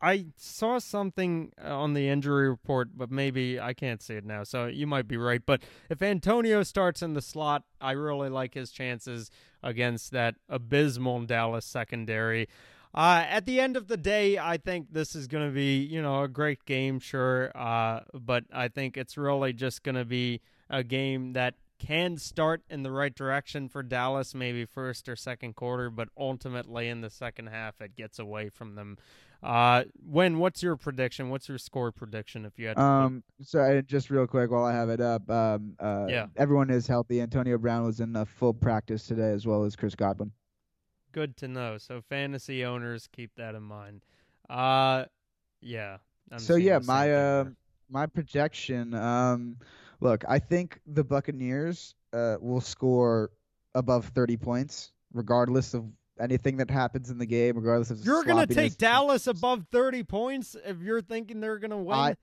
I 0.01 0.27
saw 0.37 0.79
something 0.79 1.51
uh, 1.63 1.75
on 1.77 1.93
the 1.93 2.07
injury 2.07 2.49
report, 2.49 2.89
but 2.95 3.11
maybe 3.11 3.59
I 3.59 3.73
can't 3.73 4.01
see 4.01 4.15
it 4.15 4.25
now. 4.25 4.43
So 4.43 4.67
you 4.67 4.87
might 4.87 5.07
be 5.07 5.17
right. 5.17 5.41
But 5.45 5.61
if 5.89 6.01
Antonio 6.01 6.63
starts 6.63 7.01
in 7.01 7.13
the 7.13 7.21
slot, 7.21 7.63
I 7.81 7.91
really 7.91 8.29
like 8.29 8.53
his 8.53 8.71
chances 8.71 9.29
against 9.61 10.11
that 10.11 10.35
abysmal 10.47 11.25
Dallas 11.25 11.65
secondary. 11.65 12.47
Uh, 12.93 13.23
at 13.27 13.45
the 13.45 13.59
end 13.59 13.77
of 13.77 13.87
the 13.87 13.97
day, 13.97 14.37
I 14.37 14.57
think 14.57 14.87
this 14.91 15.15
is 15.15 15.27
going 15.27 15.47
to 15.47 15.53
be, 15.53 15.77
you 15.77 16.01
know, 16.01 16.23
a 16.23 16.27
great 16.27 16.65
game, 16.65 16.99
sure. 16.99 17.51
Uh, 17.55 18.01
but 18.13 18.45
I 18.51 18.67
think 18.67 18.97
it's 18.97 19.17
really 19.17 19.53
just 19.53 19.83
going 19.83 19.95
to 19.95 20.05
be 20.05 20.41
a 20.69 20.83
game 20.83 21.33
that 21.33 21.55
can 21.77 22.17
start 22.17 22.61
in 22.69 22.83
the 22.83 22.91
right 22.91 23.15
direction 23.15 23.69
for 23.69 23.81
Dallas, 23.81 24.35
maybe 24.35 24.65
first 24.65 25.07
or 25.07 25.15
second 25.15 25.55
quarter, 25.55 25.89
but 25.89 26.09
ultimately 26.17 26.89
in 26.89 27.01
the 27.01 27.09
second 27.09 27.47
half, 27.47 27.79
it 27.79 27.95
gets 27.95 28.19
away 28.19 28.49
from 28.49 28.75
them. 28.75 28.97
Uh, 29.41 29.83
when 30.05 30.37
what's 30.37 30.61
your 30.61 30.75
prediction? 30.75 31.29
What's 31.29 31.47
your 31.47 31.57
score 31.57 31.91
prediction 31.91 32.45
if 32.45 32.59
you 32.59 32.67
had? 32.67 32.75
To 32.75 32.83
um, 32.83 33.23
so 33.41 33.81
just 33.81 34.09
real 34.09 34.27
quick 34.27 34.51
while 34.51 34.65
I 34.65 34.73
have 34.73 34.89
it 34.89 34.99
up, 34.99 35.29
um, 35.29 35.75
uh, 35.79 36.07
yeah, 36.09 36.27
everyone 36.35 36.69
is 36.69 36.87
healthy. 36.87 37.21
Antonio 37.21 37.57
Brown 37.57 37.85
was 37.85 38.01
in 38.01 38.11
the 38.11 38.25
full 38.25 38.53
practice 38.53 39.05
today, 39.05 39.31
as 39.31 39.47
well 39.47 39.63
as 39.63 39.75
Chris 39.77 39.95
Godwin. 39.95 40.31
Good 41.13 41.37
to 41.37 41.47
know. 41.47 41.77
So 41.77 42.01
fantasy 42.09 42.65
owners 42.65 43.07
keep 43.07 43.31
that 43.37 43.55
in 43.55 43.63
mind. 43.63 44.01
Uh, 44.49 45.05
yeah. 45.61 45.97
I'm 46.31 46.39
so 46.39 46.55
yeah, 46.55 46.79
my 46.85 47.13
uh, 47.13 47.45
my 47.89 48.07
projection. 48.07 48.93
Um, 48.93 49.57
look, 50.01 50.25
I 50.27 50.39
think 50.39 50.79
the 50.85 51.03
Buccaneers 51.03 51.95
uh 52.11 52.35
will 52.41 52.61
score 52.61 53.31
above 53.73 54.05
30 54.07 54.37
points, 54.37 54.91
regardless 55.13 55.73
of 55.73 55.85
anything 56.19 56.57
that 56.57 56.69
happens 56.69 57.09
in 57.09 57.17
the 57.17 57.25
game, 57.25 57.55
regardless 57.55 57.91
of 57.91 57.99
you're 58.05 58.23
going 58.23 58.47
to 58.47 58.53
take 58.53 58.77
Dallas 58.77 59.27
above 59.27 59.65
30 59.71 60.03
points 60.03 60.55
if 60.65 60.81
you're 60.81 61.01
thinking 61.01 61.39
they're 61.39 61.59
going 61.59 61.71
to 61.71 61.77
win. 61.77 61.97
I, 61.97 62.15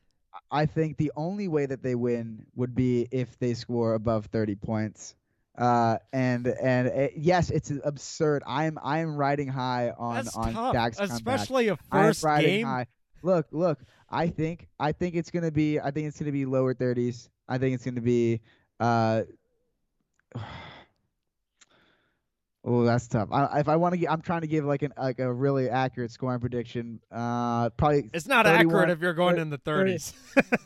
I 0.50 0.66
think 0.66 0.96
the 0.96 1.12
only 1.16 1.48
way 1.48 1.66
that 1.66 1.82
they 1.82 1.94
win 1.94 2.46
would 2.54 2.74
be 2.74 3.08
if 3.10 3.38
they 3.38 3.54
score 3.54 3.94
above 3.94 4.26
30 4.26 4.56
points. 4.56 5.14
Uh, 5.56 5.96
and 6.12 6.46
and 6.46 6.88
it, 6.88 7.14
yes, 7.16 7.48
it's 7.48 7.72
absurd. 7.82 8.42
I'm 8.46 8.78
I'm 8.82 9.16
riding 9.16 9.48
high 9.48 9.90
on 9.96 10.16
That's 10.16 10.36
on 10.36 10.52
tough, 10.52 10.74
Dak's 10.74 11.00
especially 11.00 11.68
comeback. 11.68 11.86
a 11.90 11.96
first 12.08 12.22
riding 12.22 12.50
game. 12.50 12.66
High. 12.66 12.86
Look, 13.22 13.46
look. 13.52 13.78
I 14.10 14.28
think 14.28 14.68
I 14.78 14.92
think 14.92 15.14
it's 15.14 15.30
gonna 15.30 15.50
be 15.50 15.80
I 15.80 15.90
think 15.92 16.08
it's 16.08 16.18
gonna 16.18 16.32
be 16.32 16.44
lower 16.44 16.74
30s. 16.74 17.30
I 17.48 17.56
think 17.56 17.74
it's 17.74 17.84
gonna 17.84 18.02
be 18.02 18.40
uh. 18.78 19.22
Oh, 22.68 22.84
that's 22.84 23.06
tough. 23.06 23.28
I, 23.30 23.60
if 23.60 23.68
I 23.68 23.76
want 23.76 23.94
to, 23.94 24.10
I'm 24.10 24.20
trying 24.20 24.40
to 24.40 24.48
give 24.48 24.64
like 24.64 24.82
an 24.82 24.92
like 24.98 25.20
a 25.20 25.32
really 25.32 25.70
accurate 25.70 26.10
scoring 26.10 26.40
prediction. 26.40 27.00
Uh, 27.12 27.70
probably. 27.70 28.10
It's 28.12 28.26
not 28.26 28.44
accurate 28.44 28.90
if 28.90 29.00
you're 29.00 29.14
going 29.14 29.36
30, 29.36 29.42
in 29.42 29.50
the 29.50 29.58
30s. 29.58 30.14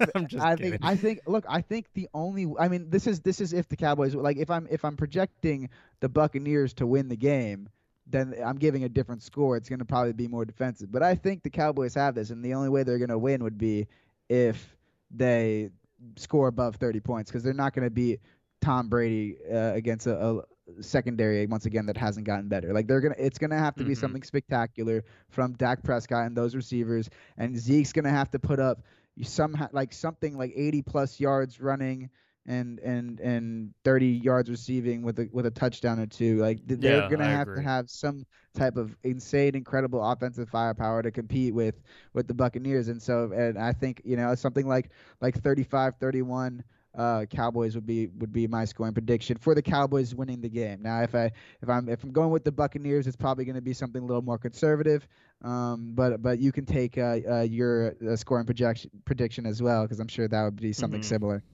I'm 0.14 0.26
just 0.26 0.42
I 0.42 0.56
kidding. 0.56 0.70
think. 0.72 0.84
I 0.84 0.96
think. 0.96 1.20
Look, 1.26 1.44
I 1.46 1.60
think 1.60 1.88
the 1.92 2.08
only. 2.14 2.50
I 2.58 2.68
mean, 2.68 2.88
this 2.88 3.06
is 3.06 3.20
this 3.20 3.38
is 3.38 3.52
if 3.52 3.68
the 3.68 3.76
Cowboys 3.76 4.14
like 4.14 4.38
if 4.38 4.50
I'm 4.50 4.66
if 4.70 4.82
I'm 4.82 4.96
projecting 4.96 5.68
the 6.00 6.08
Buccaneers 6.08 6.72
to 6.74 6.86
win 6.86 7.08
the 7.08 7.18
game, 7.18 7.68
then 8.06 8.34
I'm 8.42 8.56
giving 8.56 8.84
a 8.84 8.88
different 8.88 9.22
score. 9.22 9.58
It's 9.58 9.68
going 9.68 9.80
to 9.80 9.84
probably 9.84 10.14
be 10.14 10.26
more 10.26 10.46
defensive. 10.46 10.90
But 10.90 11.02
I 11.02 11.14
think 11.14 11.42
the 11.42 11.50
Cowboys 11.50 11.92
have 11.96 12.14
this, 12.14 12.30
and 12.30 12.42
the 12.42 12.54
only 12.54 12.70
way 12.70 12.82
they're 12.82 12.98
going 12.98 13.10
to 13.10 13.18
win 13.18 13.44
would 13.44 13.58
be 13.58 13.86
if 14.30 14.74
they 15.10 15.68
score 16.16 16.48
above 16.48 16.76
30 16.76 17.00
points 17.00 17.30
because 17.30 17.42
they're 17.42 17.52
not 17.52 17.74
going 17.74 17.84
to 17.84 17.90
beat 17.90 18.20
Tom 18.62 18.88
Brady 18.88 19.36
uh, 19.52 19.72
against 19.74 20.06
a, 20.06 20.18
a 20.18 20.42
secondary 20.80 21.46
once 21.46 21.66
again 21.66 21.86
that 21.86 21.96
hasn't 21.96 22.26
gotten 22.26 22.48
better. 22.48 22.72
Like 22.72 22.86
they're 22.86 23.00
gonna, 23.00 23.14
it's 23.18 23.38
gonna 23.38 23.58
have 23.58 23.74
to 23.76 23.84
be 23.84 23.92
mm-hmm. 23.92 24.00
something 24.00 24.22
spectacular 24.22 25.04
from 25.28 25.54
Dak 25.54 25.82
Prescott 25.82 26.26
and 26.26 26.36
those 26.36 26.54
receivers, 26.54 27.08
and 27.36 27.56
Zeke's 27.58 27.92
gonna 27.92 28.10
have 28.10 28.30
to 28.30 28.38
put 28.38 28.60
up 28.60 28.82
somehow 29.22 29.68
like 29.72 29.92
something 29.92 30.36
like 30.36 30.52
80 30.54 30.82
plus 30.82 31.20
yards 31.20 31.60
running 31.60 32.10
and 32.46 32.78
and 32.80 33.20
and 33.20 33.74
30 33.84 34.06
yards 34.06 34.50
receiving 34.50 35.02
with 35.02 35.18
a 35.18 35.28
with 35.32 35.46
a 35.46 35.50
touchdown 35.50 35.98
or 36.00 36.06
two. 36.06 36.38
Like 36.38 36.58
they're 36.64 37.02
yeah, 37.02 37.08
gonna 37.08 37.24
I 37.24 37.30
have 37.30 37.48
agree. 37.48 37.62
to 37.62 37.68
have 37.68 37.90
some 37.90 38.24
type 38.54 38.76
of 38.76 38.96
insane, 39.04 39.54
incredible 39.54 40.02
offensive 40.02 40.48
firepower 40.48 41.02
to 41.02 41.10
compete 41.10 41.54
with 41.54 41.80
with 42.14 42.26
the 42.26 42.34
Buccaneers. 42.34 42.88
And 42.88 43.00
so, 43.00 43.30
and 43.32 43.58
I 43.58 43.72
think 43.72 44.02
you 44.04 44.16
know 44.16 44.34
something 44.34 44.66
like 44.66 44.90
like 45.20 45.40
35, 45.42 45.94
31 46.00 46.64
uh, 46.96 47.24
Cowboys 47.30 47.74
would 47.74 47.86
be 47.86 48.08
would 48.18 48.32
be 48.32 48.46
my 48.46 48.64
scoring 48.64 48.92
prediction 48.92 49.36
for 49.38 49.54
the 49.54 49.62
Cowboys 49.62 50.14
winning 50.14 50.40
the 50.40 50.48
game. 50.48 50.82
Now, 50.82 51.02
if 51.02 51.14
I 51.14 51.30
if 51.62 51.68
I'm 51.68 51.88
if 51.88 52.02
I'm 52.02 52.12
going 52.12 52.30
with 52.30 52.44
the 52.44 52.52
Buccaneers, 52.52 53.06
it's 53.06 53.16
probably 53.16 53.44
going 53.44 53.54
to 53.56 53.60
be 53.62 53.72
something 53.72 54.02
a 54.02 54.06
little 54.06 54.22
more 54.22 54.38
conservative. 54.38 55.06
Um, 55.42 55.92
but 55.94 56.20
but 56.22 56.38
you 56.38 56.52
can 56.52 56.66
take 56.66 56.98
uh, 56.98 57.18
uh, 57.30 57.40
your 57.42 57.94
uh, 58.06 58.16
scoring 58.16 58.46
projection 58.46 58.90
prediction 59.04 59.46
as 59.46 59.62
well 59.62 59.82
because 59.82 60.00
I'm 60.00 60.08
sure 60.08 60.28
that 60.28 60.42
would 60.42 60.56
be 60.60 60.72
something 60.72 61.00
Mhm. 61.00 61.04
similar. 61.04 61.44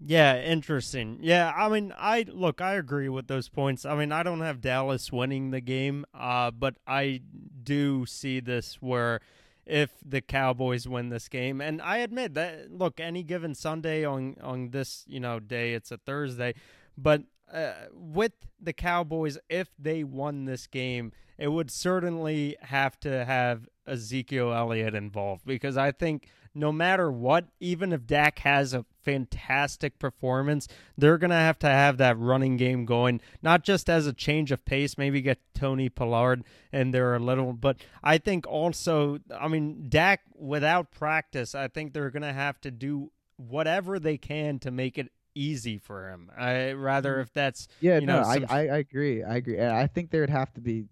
Yeah, 0.00 0.40
interesting. 0.40 1.18
Yeah, 1.20 1.52
I 1.56 1.68
mean, 1.68 1.92
I 1.98 2.24
look, 2.28 2.60
I 2.60 2.74
agree 2.74 3.08
with 3.08 3.26
those 3.26 3.48
points. 3.48 3.84
I 3.84 3.96
mean, 3.96 4.12
I 4.12 4.22
don't 4.22 4.40
have 4.42 4.60
Dallas 4.60 5.10
winning 5.10 5.50
the 5.50 5.60
game, 5.60 6.04
uh, 6.14 6.52
but 6.52 6.76
I 6.86 7.20
do 7.64 8.06
see 8.06 8.38
this 8.38 8.76
where 8.80 9.18
if 9.68 9.90
the 10.04 10.20
Cowboys 10.20 10.88
win 10.88 11.10
this 11.10 11.28
game, 11.28 11.60
and 11.60 11.80
I 11.82 11.98
admit 11.98 12.34
that, 12.34 12.72
look, 12.72 12.98
any 12.98 13.22
given 13.22 13.54
Sunday 13.54 14.04
on 14.04 14.36
on 14.42 14.70
this 14.70 15.04
you 15.06 15.20
know 15.20 15.38
day, 15.38 15.74
it's 15.74 15.92
a 15.92 15.98
Thursday, 15.98 16.54
but 16.96 17.22
uh, 17.52 17.72
with 17.92 18.32
the 18.60 18.72
Cowboys, 18.72 19.38
if 19.48 19.68
they 19.78 20.04
won 20.04 20.44
this 20.44 20.66
game, 20.66 21.12
it 21.38 21.48
would 21.48 21.70
certainly 21.70 22.56
have 22.60 22.98
to 23.00 23.24
have 23.24 23.68
Ezekiel 23.86 24.52
Elliott 24.52 24.94
involved 24.94 25.44
because 25.46 25.76
I 25.76 25.92
think 25.92 26.28
no 26.54 26.72
matter 26.72 27.10
what, 27.10 27.46
even 27.60 27.92
if 27.92 28.06
Dak 28.06 28.40
has 28.40 28.74
a 28.74 28.84
fantastic 29.02 29.98
performance, 29.98 30.68
they're 30.96 31.18
going 31.18 31.30
to 31.30 31.36
have 31.36 31.58
to 31.60 31.66
have 31.66 31.96
that 31.98 32.18
running 32.18 32.56
game 32.56 32.84
going, 32.84 33.20
not 33.42 33.64
just 33.64 33.88
as 33.88 34.06
a 34.06 34.12
change 34.12 34.52
of 34.52 34.64
pace, 34.64 34.98
maybe 34.98 35.20
get 35.22 35.38
Tony 35.54 35.88
Pollard 35.88 36.44
in 36.72 36.90
there 36.90 37.10
are 37.12 37.16
a 37.16 37.20
little, 37.20 37.52
but 37.52 37.78
I 38.02 38.18
think 38.18 38.46
also, 38.46 39.18
I 39.34 39.48
mean, 39.48 39.86
Dak 39.88 40.20
without 40.34 40.90
practice, 40.90 41.54
I 41.54 41.68
think 41.68 41.92
they're 41.92 42.10
going 42.10 42.22
to 42.22 42.32
have 42.32 42.60
to 42.62 42.70
do 42.70 43.10
whatever 43.36 43.98
they 43.98 44.18
can 44.18 44.58
to 44.60 44.70
make 44.70 44.98
it 44.98 45.10
easy 45.34 45.78
for 45.78 46.10
him. 46.10 46.30
I 46.36 46.72
rather 46.72 47.16
mm. 47.16 47.22
if 47.22 47.32
that's 47.32 47.68
Yeah, 47.80 47.98
you 47.98 48.06
no, 48.06 48.20
know, 48.20 48.28
I, 48.28 48.34
some- 48.34 48.46
I 48.48 48.58
I 48.68 48.76
agree. 48.78 49.22
I 49.22 49.36
agree. 49.36 49.60
I 49.62 49.86
think 49.86 50.10
there 50.10 50.20
would 50.22 50.30
have 50.30 50.52
to 50.54 50.60
be 50.60 50.86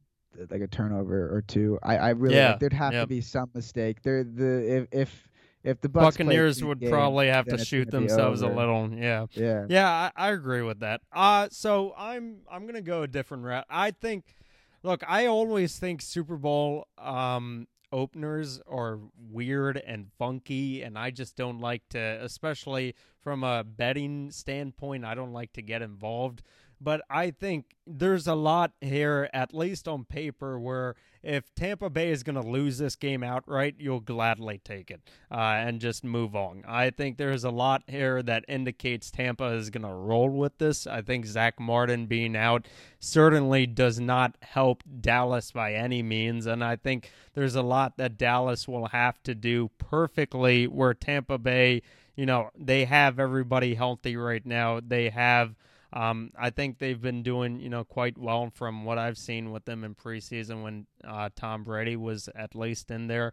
like 0.50 0.60
a 0.60 0.66
turnover 0.66 1.34
or 1.34 1.42
two. 1.42 1.78
I 1.82 1.96
I 1.96 2.08
really 2.10 2.36
Yeah, 2.36 2.50
like, 2.50 2.60
there'd 2.60 2.72
have 2.72 2.92
yep. 2.92 3.02
to 3.02 3.06
be 3.06 3.20
some 3.20 3.50
mistake. 3.54 4.02
There 4.02 4.22
the 4.22 4.76
if 4.76 4.88
if 4.92 5.28
if 5.66 5.80
the 5.80 5.88
Bucks 5.88 6.16
Buccaneers 6.16 6.64
would 6.64 6.80
game, 6.80 6.90
probably 6.90 7.26
have 7.26 7.46
to 7.46 7.58
shoot 7.58 7.90
themselves 7.90 8.40
a 8.42 8.48
little. 8.48 8.88
Yeah. 8.94 9.26
Yeah. 9.32 9.66
Yeah, 9.68 9.88
I, 10.16 10.28
I 10.28 10.30
agree 10.30 10.62
with 10.62 10.80
that. 10.80 11.00
Uh 11.12 11.48
so 11.50 11.92
I'm 11.98 12.38
I'm 12.50 12.66
gonna 12.66 12.80
go 12.80 13.02
a 13.02 13.08
different 13.08 13.44
route. 13.44 13.66
I 13.68 13.90
think 13.90 14.36
look, 14.82 15.02
I 15.06 15.26
always 15.26 15.78
think 15.78 16.00
Super 16.00 16.36
Bowl 16.36 16.86
um 16.98 17.66
openers 17.92 18.60
are 18.68 18.98
weird 19.30 19.76
and 19.76 20.08
funky 20.18 20.82
and 20.82 20.98
I 20.98 21.10
just 21.10 21.36
don't 21.36 21.60
like 21.60 21.82
to 21.90 21.98
especially 22.22 22.94
from 23.20 23.42
a 23.42 23.64
betting 23.64 24.30
standpoint, 24.30 25.04
I 25.04 25.14
don't 25.16 25.32
like 25.32 25.52
to 25.54 25.62
get 25.62 25.82
involved. 25.82 26.42
But 26.80 27.02
I 27.08 27.30
think 27.30 27.74
there's 27.86 28.26
a 28.26 28.34
lot 28.34 28.72
here, 28.80 29.30
at 29.32 29.54
least 29.54 29.88
on 29.88 30.04
paper, 30.04 30.58
where 30.58 30.94
if 31.22 31.52
Tampa 31.54 31.88
Bay 31.90 32.10
is 32.10 32.22
going 32.22 32.40
to 32.40 32.48
lose 32.48 32.78
this 32.78 32.96
game 32.96 33.22
outright, 33.22 33.76
you'll 33.78 34.00
gladly 34.00 34.60
take 34.62 34.90
it 34.90 35.00
uh, 35.30 35.34
and 35.34 35.80
just 35.80 36.04
move 36.04 36.36
on. 36.36 36.64
I 36.68 36.90
think 36.90 37.16
there's 37.16 37.44
a 37.44 37.50
lot 37.50 37.82
here 37.88 38.22
that 38.22 38.44
indicates 38.46 39.10
Tampa 39.10 39.46
is 39.46 39.70
going 39.70 39.82
to 39.82 39.92
roll 39.92 40.28
with 40.28 40.58
this. 40.58 40.86
I 40.86 41.02
think 41.02 41.26
Zach 41.26 41.58
Martin 41.58 42.06
being 42.06 42.36
out 42.36 42.68
certainly 43.00 43.66
does 43.66 43.98
not 43.98 44.36
help 44.42 44.82
Dallas 45.00 45.50
by 45.52 45.72
any 45.72 46.02
means. 46.02 46.46
And 46.46 46.62
I 46.62 46.76
think 46.76 47.10
there's 47.34 47.56
a 47.56 47.62
lot 47.62 47.96
that 47.96 48.18
Dallas 48.18 48.68
will 48.68 48.88
have 48.88 49.22
to 49.22 49.34
do 49.34 49.70
perfectly 49.78 50.66
where 50.66 50.94
Tampa 50.94 51.38
Bay, 51.38 51.82
you 52.14 52.26
know, 52.26 52.50
they 52.54 52.84
have 52.84 53.18
everybody 53.18 53.74
healthy 53.74 54.16
right 54.16 54.44
now. 54.44 54.80
They 54.86 55.08
have. 55.08 55.54
Um, 55.96 56.30
I 56.38 56.50
think 56.50 56.78
they've 56.78 57.00
been 57.00 57.22
doing, 57.22 57.58
you 57.58 57.70
know, 57.70 57.82
quite 57.82 58.18
well 58.18 58.50
from 58.50 58.84
what 58.84 58.98
I've 58.98 59.16
seen 59.16 59.50
with 59.50 59.64
them 59.64 59.82
in 59.82 59.94
preseason 59.94 60.62
when 60.62 60.86
uh, 61.02 61.30
Tom 61.34 61.64
Brady 61.64 61.96
was 61.96 62.28
at 62.34 62.54
least 62.54 62.90
in 62.90 63.06
there. 63.06 63.32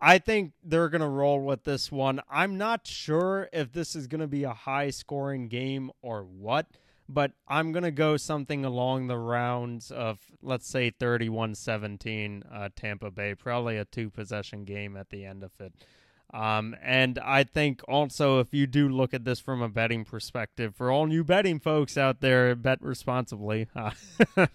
I 0.00 0.16
think 0.16 0.52
they're 0.62 0.88
going 0.88 1.02
to 1.02 1.08
roll 1.08 1.40
with 1.40 1.64
this 1.64 1.92
one. 1.92 2.22
I'm 2.30 2.56
not 2.56 2.86
sure 2.86 3.50
if 3.52 3.72
this 3.72 3.94
is 3.94 4.06
going 4.06 4.22
to 4.22 4.26
be 4.26 4.44
a 4.44 4.54
high 4.54 4.88
scoring 4.88 5.48
game 5.48 5.90
or 6.00 6.22
what, 6.22 6.68
but 7.06 7.32
I'm 7.46 7.70
going 7.70 7.84
to 7.84 7.90
go 7.90 8.16
something 8.16 8.64
along 8.64 9.08
the 9.08 9.18
rounds 9.18 9.90
of, 9.90 10.20
let's 10.40 10.66
say, 10.66 10.88
31 10.88 11.54
17 11.54 12.44
uh, 12.50 12.70
Tampa 12.74 13.10
Bay. 13.10 13.34
Probably 13.34 13.76
a 13.76 13.84
two 13.84 14.08
possession 14.08 14.64
game 14.64 14.96
at 14.96 15.10
the 15.10 15.26
end 15.26 15.42
of 15.42 15.52
it. 15.60 15.74
Um, 16.34 16.74
and 16.82 17.16
I 17.20 17.44
think 17.44 17.80
also 17.86 18.40
if 18.40 18.52
you 18.52 18.66
do 18.66 18.88
look 18.88 19.14
at 19.14 19.24
this 19.24 19.38
from 19.38 19.62
a 19.62 19.68
betting 19.68 20.04
perspective, 20.04 20.74
for 20.74 20.90
all 20.90 21.06
new 21.06 21.22
betting 21.22 21.60
folks 21.60 21.96
out 21.96 22.20
there, 22.20 22.54
bet 22.56 22.82
responsibly. 22.82 23.68
Uh, 23.76 23.90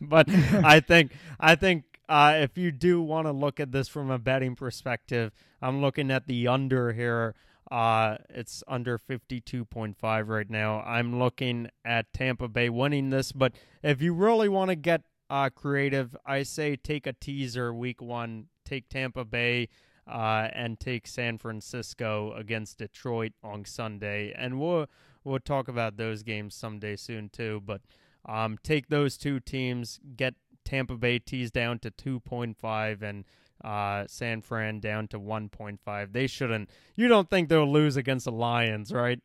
but 0.01 0.27
I 0.29 0.79
think 0.87 1.11
I 1.39 1.55
think 1.55 1.83
uh, 2.07 2.33
if 2.37 2.57
you 2.57 2.71
do 2.71 3.01
want 3.01 3.27
to 3.27 3.31
look 3.31 3.59
at 3.59 3.71
this 3.71 3.87
from 3.87 4.09
a 4.09 4.17
betting 4.17 4.55
perspective, 4.55 5.31
I'm 5.61 5.81
looking 5.81 6.09
at 6.09 6.25
the 6.25 6.47
under 6.47 6.93
here. 6.93 7.35
Uh, 7.69 8.17
it's 8.29 8.63
under 8.67 8.97
52.5 8.97 10.27
right 10.27 10.49
now. 10.49 10.81
I'm 10.81 11.19
looking 11.19 11.69
at 11.85 12.11
Tampa 12.13 12.47
Bay 12.47 12.69
winning 12.69 13.11
this, 13.11 13.31
but 13.31 13.53
if 13.83 14.01
you 14.01 14.13
really 14.13 14.49
want 14.49 14.69
to 14.69 14.75
get 14.75 15.03
uh, 15.29 15.49
creative, 15.49 16.15
I 16.25 16.43
say 16.43 16.75
take 16.75 17.05
a 17.05 17.13
teaser 17.13 17.73
week 17.73 18.01
one, 18.01 18.47
take 18.65 18.89
Tampa 18.89 19.23
Bay 19.23 19.69
uh, 20.09 20.49
and 20.53 20.79
take 20.79 21.07
San 21.07 21.37
Francisco 21.37 22.33
against 22.33 22.79
Detroit 22.79 23.33
on 23.43 23.65
Sunday, 23.65 24.33
and 24.35 24.59
we'll 24.59 24.87
we'll 25.23 25.39
talk 25.39 25.67
about 25.67 25.97
those 25.97 26.23
games 26.23 26.55
someday 26.55 26.95
soon 26.95 27.29
too. 27.29 27.61
But 27.65 27.81
um, 28.25 28.57
take 28.63 28.89
those 28.89 29.17
two 29.17 29.39
teams, 29.39 29.99
get 30.15 30.33
Tampa 30.65 30.95
Bay 30.95 31.19
teased 31.19 31.53
down 31.53 31.79
to 31.79 31.91
two 31.91 32.19
point 32.19 32.57
five, 32.57 33.03
and 33.03 33.25
uh, 33.63 34.05
San 34.07 34.41
Fran 34.41 34.79
down 34.79 35.07
to 35.09 35.19
one 35.19 35.49
point 35.49 35.79
five. 35.79 36.13
They 36.13 36.27
shouldn't. 36.27 36.69
You 36.95 37.07
don't 37.07 37.29
think 37.29 37.49
they'll 37.49 37.71
lose 37.71 37.95
against 37.95 38.25
the 38.25 38.31
Lions, 38.31 38.91
right? 38.91 39.19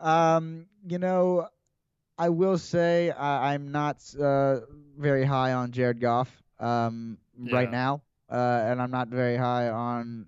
Um, 0.00 0.66
you 0.86 0.98
know, 0.98 1.48
I 2.16 2.28
will 2.28 2.58
say 2.58 3.10
I, 3.10 3.54
I'm 3.54 3.72
not 3.72 4.02
uh, 4.20 4.60
very 4.96 5.24
high 5.24 5.52
on 5.52 5.72
Jared 5.72 6.00
Goff 6.00 6.30
um, 6.60 7.18
right 7.38 7.70
now, 7.70 8.02
uh, 8.30 8.62
and 8.64 8.80
I'm 8.80 8.90
not 8.90 9.08
very 9.08 9.36
high 9.36 9.68
on 9.68 10.26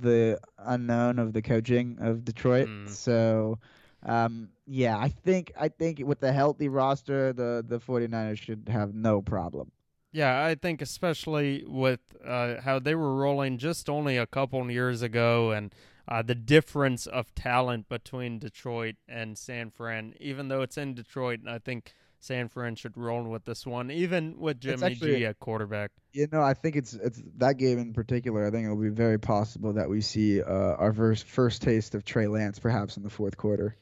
the 0.00 0.38
unknown 0.58 1.18
of 1.18 1.32
the 1.32 1.42
coaching 1.42 1.98
of 2.00 2.24
Detroit. 2.24 2.68
Hmm. 2.68 2.86
So, 2.86 3.58
um, 4.04 4.50
yeah, 4.66 4.98
I 4.98 5.08
think 5.08 5.52
I 5.58 5.68
think 5.68 6.00
with 6.04 6.20
the 6.20 6.32
healthy 6.32 6.68
roster, 6.68 7.32
the 7.32 7.64
the 7.66 7.78
49ers 7.78 8.38
should 8.38 8.68
have 8.70 8.94
no 8.94 9.22
problem. 9.22 9.72
Yeah, 10.12 10.44
I 10.44 10.54
think 10.54 10.80
especially 10.80 11.62
with 11.66 12.00
uh, 12.24 12.60
how 12.62 12.78
they 12.78 12.94
were 12.94 13.14
rolling 13.14 13.58
just 13.58 13.90
only 13.90 14.16
a 14.16 14.26
couple 14.26 14.70
years 14.70 15.02
ago, 15.02 15.50
and 15.50 15.74
uh, 16.08 16.22
the 16.22 16.34
difference 16.34 17.06
of 17.06 17.34
talent 17.34 17.88
between 17.88 18.38
Detroit 18.38 18.96
and 19.08 19.36
San 19.36 19.70
Fran. 19.70 20.14
Even 20.20 20.48
though 20.48 20.62
it's 20.62 20.78
in 20.78 20.94
Detroit, 20.94 21.40
I 21.46 21.58
think 21.58 21.92
San 22.20 22.48
Fran 22.48 22.74
should 22.74 22.96
roll 22.96 23.24
with 23.24 23.44
this 23.44 23.66
one, 23.66 23.90
even 23.90 24.38
with 24.38 24.60
Jimmy 24.60 24.82
actually- 24.82 25.16
G 25.18 25.26
at 25.26 25.38
quarterback. 25.38 25.90
You 26.12 26.26
know, 26.32 26.40
I 26.40 26.54
think 26.54 26.76
it's 26.76 26.94
it's 26.94 27.22
that 27.36 27.58
game 27.58 27.78
in 27.78 27.92
particular. 27.92 28.46
I 28.46 28.50
think 28.50 28.66
it 28.66 28.70
will 28.70 28.82
be 28.82 28.88
very 28.88 29.18
possible 29.18 29.72
that 29.74 29.88
we 29.88 30.00
see 30.00 30.40
uh, 30.40 30.74
our 30.76 30.92
first 30.92 31.26
first 31.26 31.62
taste 31.62 31.94
of 31.94 32.04
Trey 32.04 32.26
Lance, 32.26 32.58
perhaps 32.58 32.96
in 32.96 33.02
the 33.02 33.10
fourth 33.10 33.36
quarter. 33.36 33.76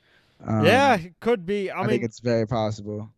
Um, 0.45 0.65
yeah, 0.65 0.97
it 0.97 1.21
could 1.21 1.47
be. 1.47 1.71
I, 1.71 1.79
I, 1.79 1.81
mean, 1.83 1.91
think 1.91 2.05
it's 2.05 2.21
very 2.21 2.47
possible. 2.47 3.11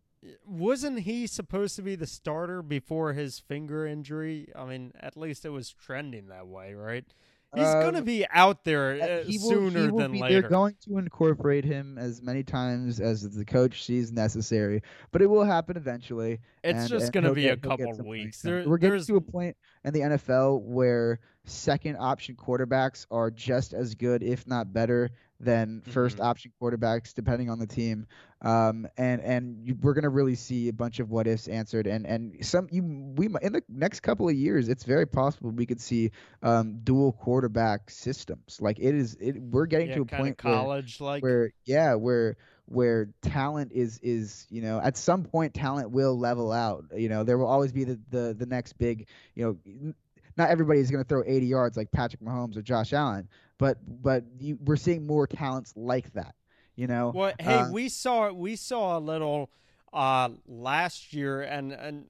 wasn't 0.44 1.00
he 1.00 1.26
supposed 1.26 1.76
to 1.76 1.82
be 1.82 1.96
the 1.96 2.06
starter 2.06 2.62
before 2.62 3.14
his 3.14 3.38
finger 3.38 3.86
injury? 3.86 4.48
I 4.54 4.66
mean, 4.66 4.92
at 5.00 5.16
least 5.16 5.44
it 5.44 5.50
was 5.50 5.72
trending 5.72 6.28
that 6.28 6.46
way, 6.46 6.74
right? 6.74 7.04
He's 7.54 7.64
gonna 7.64 7.98
Um, 7.98 8.04
be 8.04 8.26
out 8.30 8.64
there 8.64 9.00
Uh, 9.00 9.06
uh, 9.06 9.24
he 9.24 9.38
will- 9.38 9.48
sooner 9.48 9.84
he 9.86 9.90
will 9.90 9.98
than 9.98 10.12
be- 10.12 10.20
later. 10.20 10.40
They're 10.42 10.50
going 10.50 10.74
to 10.82 10.98
incorporate 10.98 11.64
him 11.64 11.96
as 11.96 12.20
many 12.20 12.42
times 12.42 13.00
as 13.00 13.22
the 13.34 13.44
coach 13.44 13.84
sees 13.84 14.12
necessary, 14.12 14.82
but 15.12 15.22
it 15.22 15.26
will 15.26 15.44
happen 15.44 15.76
eventually. 15.76 16.40
it's 16.64 16.80
and- 16.80 16.88
just 16.88 17.04
and 17.06 17.12
gonna 17.14 17.32
be 17.32 17.42
get- 17.42 17.58
a 17.58 17.60
couple 17.60 17.92
weeks. 18.04 18.42
There, 18.42 18.68
We're 18.68 18.76
getting 18.78 18.90
there's 18.90 19.06
to 19.06 19.16
a 19.16 19.20
point 19.20 19.56
in 19.84 19.94
the 19.94 20.00
NFL 20.02 20.60
where 20.62 21.20
second 21.44 21.96
option 22.00 22.34
quarterbacks 22.34 23.06
are 23.10 23.30
just 23.30 23.72
as 23.72 23.94
good, 23.94 24.22
if 24.24 24.46
not 24.48 24.72
better, 24.72 25.10
than 25.40 25.82
first 25.86 26.18
Mhm. 26.18 26.24
option 26.24 26.52
quarterbacks, 26.60 27.14
depending 27.14 27.50
on 27.50 27.58
the 27.58 27.66
team. 27.66 28.06
Um, 28.42 28.86
and 28.96 29.20
and 29.22 29.66
you, 29.66 29.74
we're 29.80 29.94
gonna 29.94 30.08
really 30.10 30.34
see 30.34 30.68
a 30.68 30.72
bunch 30.72 30.98
of 31.00 31.10
what 31.10 31.26
ifs 31.26 31.48
answered, 31.48 31.86
and 31.86 32.06
and 32.06 32.44
some 32.44 32.68
you 32.70 32.82
we 33.16 33.26
in 33.42 33.52
the 33.52 33.62
next 33.68 34.00
couple 34.00 34.28
of 34.28 34.34
years, 34.34 34.68
it's 34.68 34.84
very 34.84 35.06
possible 35.06 35.50
we 35.50 35.66
could 35.66 35.80
see 35.80 36.10
um, 36.42 36.80
dual 36.84 37.12
quarterback 37.12 37.90
systems. 37.90 38.58
Like 38.60 38.78
it 38.78 38.94
is, 38.94 39.16
it 39.20 39.40
we're 39.40 39.66
getting 39.66 39.88
yeah, 39.88 39.94
to 39.96 40.00
a 40.02 40.06
point 40.06 40.38
college 40.38 41.00
like. 41.00 41.22
where 41.22 41.50
yeah 41.64 41.94
where 41.94 42.36
where 42.66 43.08
talent 43.22 43.72
is 43.72 43.98
is 44.02 44.46
you 44.50 44.60
know 44.60 44.80
at 44.80 44.96
some 44.96 45.22
point 45.24 45.54
talent 45.54 45.90
will 45.90 46.18
level 46.18 46.52
out 46.52 46.84
you 46.96 47.08
know 47.08 47.22
there 47.24 47.38
will 47.38 47.46
always 47.46 47.72
be 47.72 47.84
the 47.84 47.98
the, 48.10 48.34
the 48.38 48.46
next 48.46 48.74
big 48.74 49.06
you 49.34 49.44
know 49.44 49.92
not 50.36 50.50
everybody's 50.50 50.90
going 50.90 51.02
to 51.02 51.08
throw 51.08 51.22
80 51.24 51.46
yards 51.46 51.76
like 51.76 51.90
Patrick 51.90 52.20
Mahomes 52.22 52.56
or 52.56 52.62
Josh 52.62 52.92
Allen 52.92 53.28
but 53.58 53.78
but 54.02 54.24
you, 54.38 54.58
we're 54.64 54.76
seeing 54.76 55.06
more 55.06 55.26
talents 55.26 55.72
like 55.76 56.12
that 56.12 56.34
You 56.76 56.86
know. 56.86 57.12
Well, 57.14 57.32
hey, 57.38 57.54
Uh, 57.54 57.70
we 57.70 57.88
saw 57.88 58.30
we 58.32 58.56
saw 58.56 58.98
a 58.98 59.00
little 59.00 59.50
uh, 59.92 60.28
last 60.46 61.12
year, 61.12 61.42
and 61.42 61.72
and 61.72 62.06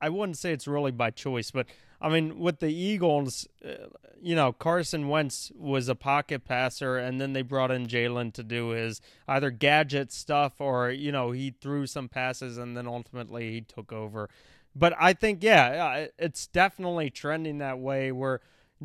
I 0.00 0.08
wouldn't 0.08 0.38
say 0.38 0.52
it's 0.52 0.66
really 0.66 0.92
by 0.92 1.10
choice, 1.10 1.50
but 1.50 1.66
I 2.00 2.08
mean 2.08 2.38
with 2.38 2.60
the 2.60 2.72
Eagles, 2.72 3.46
uh, 3.64 3.88
you 4.20 4.34
know, 4.34 4.52
Carson 4.52 5.08
Wentz 5.08 5.52
was 5.54 5.88
a 5.88 5.94
pocket 5.94 6.44
passer, 6.44 6.96
and 6.96 7.20
then 7.20 7.34
they 7.34 7.42
brought 7.42 7.70
in 7.70 7.86
Jalen 7.86 8.32
to 8.34 8.42
do 8.42 8.70
his 8.70 9.00
either 9.26 9.50
gadget 9.50 10.10
stuff 10.10 10.60
or 10.60 10.90
you 10.90 11.12
know 11.12 11.32
he 11.32 11.50
threw 11.50 11.86
some 11.86 12.08
passes, 12.08 12.56
and 12.56 12.76
then 12.76 12.86
ultimately 12.86 13.52
he 13.52 13.60
took 13.60 13.92
over. 13.92 14.30
But 14.74 14.94
I 14.98 15.12
think 15.12 15.42
yeah, 15.42 15.84
uh, 15.84 16.06
it's 16.18 16.46
definitely 16.46 17.10
trending 17.10 17.58
that 17.58 17.78
way 17.78 18.10
where 18.12 18.40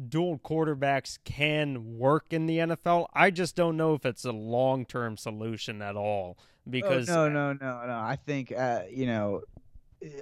dual 0.10 0.39
quarterbacks 0.39 1.19
can 1.23 1.97
work 1.97 2.25
in 2.32 2.45
the 2.47 2.58
NFL. 2.60 3.08
I 3.13 3.29
just 3.32 3.56
don't 3.56 3.77
know 3.77 3.93
if 3.93 4.06
it's 4.06 4.25
a 4.25 4.32
long 4.32 4.86
term 4.86 5.17
solution 5.17 5.82
at 5.82 5.95
all 5.95 6.38
because 6.69 7.10
oh, 7.10 7.29
no, 7.29 7.53
no, 7.53 7.60
no, 7.62 7.86
no. 7.88 7.93
I 7.93 8.17
think 8.25 8.51
uh, 8.51 8.84
you 8.89 9.06
know, 9.06 9.41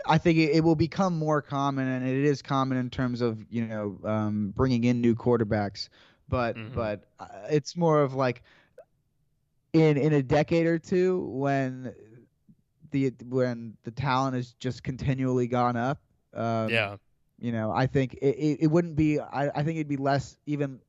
I 0.06 0.18
think 0.18 0.38
it, 0.38 0.52
it 0.52 0.64
will 0.64 0.76
become 0.76 1.18
more 1.18 1.42
common, 1.42 1.88
and 1.88 2.08
it 2.08 2.24
is 2.26 2.42
common 2.42 2.78
in 2.78 2.90
terms 2.90 3.22
of 3.22 3.46
you 3.50 3.66
know 3.68 4.00
um, 4.04 4.54
bringing 4.56 4.84
in 4.84 5.02
new 5.02 5.16
quarterbacks. 5.16 5.90
But 6.28 6.56
Mhm. 6.56 6.74
but 6.74 7.04
uh, 7.20 7.26
it's 7.50 7.76
more 7.76 8.02
of 8.02 8.14
like 8.14 8.42
in 9.74 9.98
in 9.98 10.14
a 10.14 10.22
decade 10.24 10.66
or 10.66 10.80
two 10.80 11.20
when 11.30 11.94
the 12.92 13.14
when 13.30 13.78
the 13.84 13.92
talent 13.92 14.36
has 14.36 14.54
just 14.54 14.84
continually 14.84 15.48
gone 15.48 15.76
up. 15.78 16.00
Um, 16.34 16.70
yeah, 16.70 16.96
you 17.42 17.52
know, 17.52 17.72
I 17.72 17.88
think 17.88 18.14
it, 18.14 18.36
it, 18.38 18.58
it 18.62 18.68
wouldn't 18.68 18.96
be. 18.96 19.20
I, 19.20 19.50
I 19.50 19.64
think 19.64 19.78
it'd 19.78 19.88
be 19.88 19.98
less, 19.98 20.38
even 20.46 20.80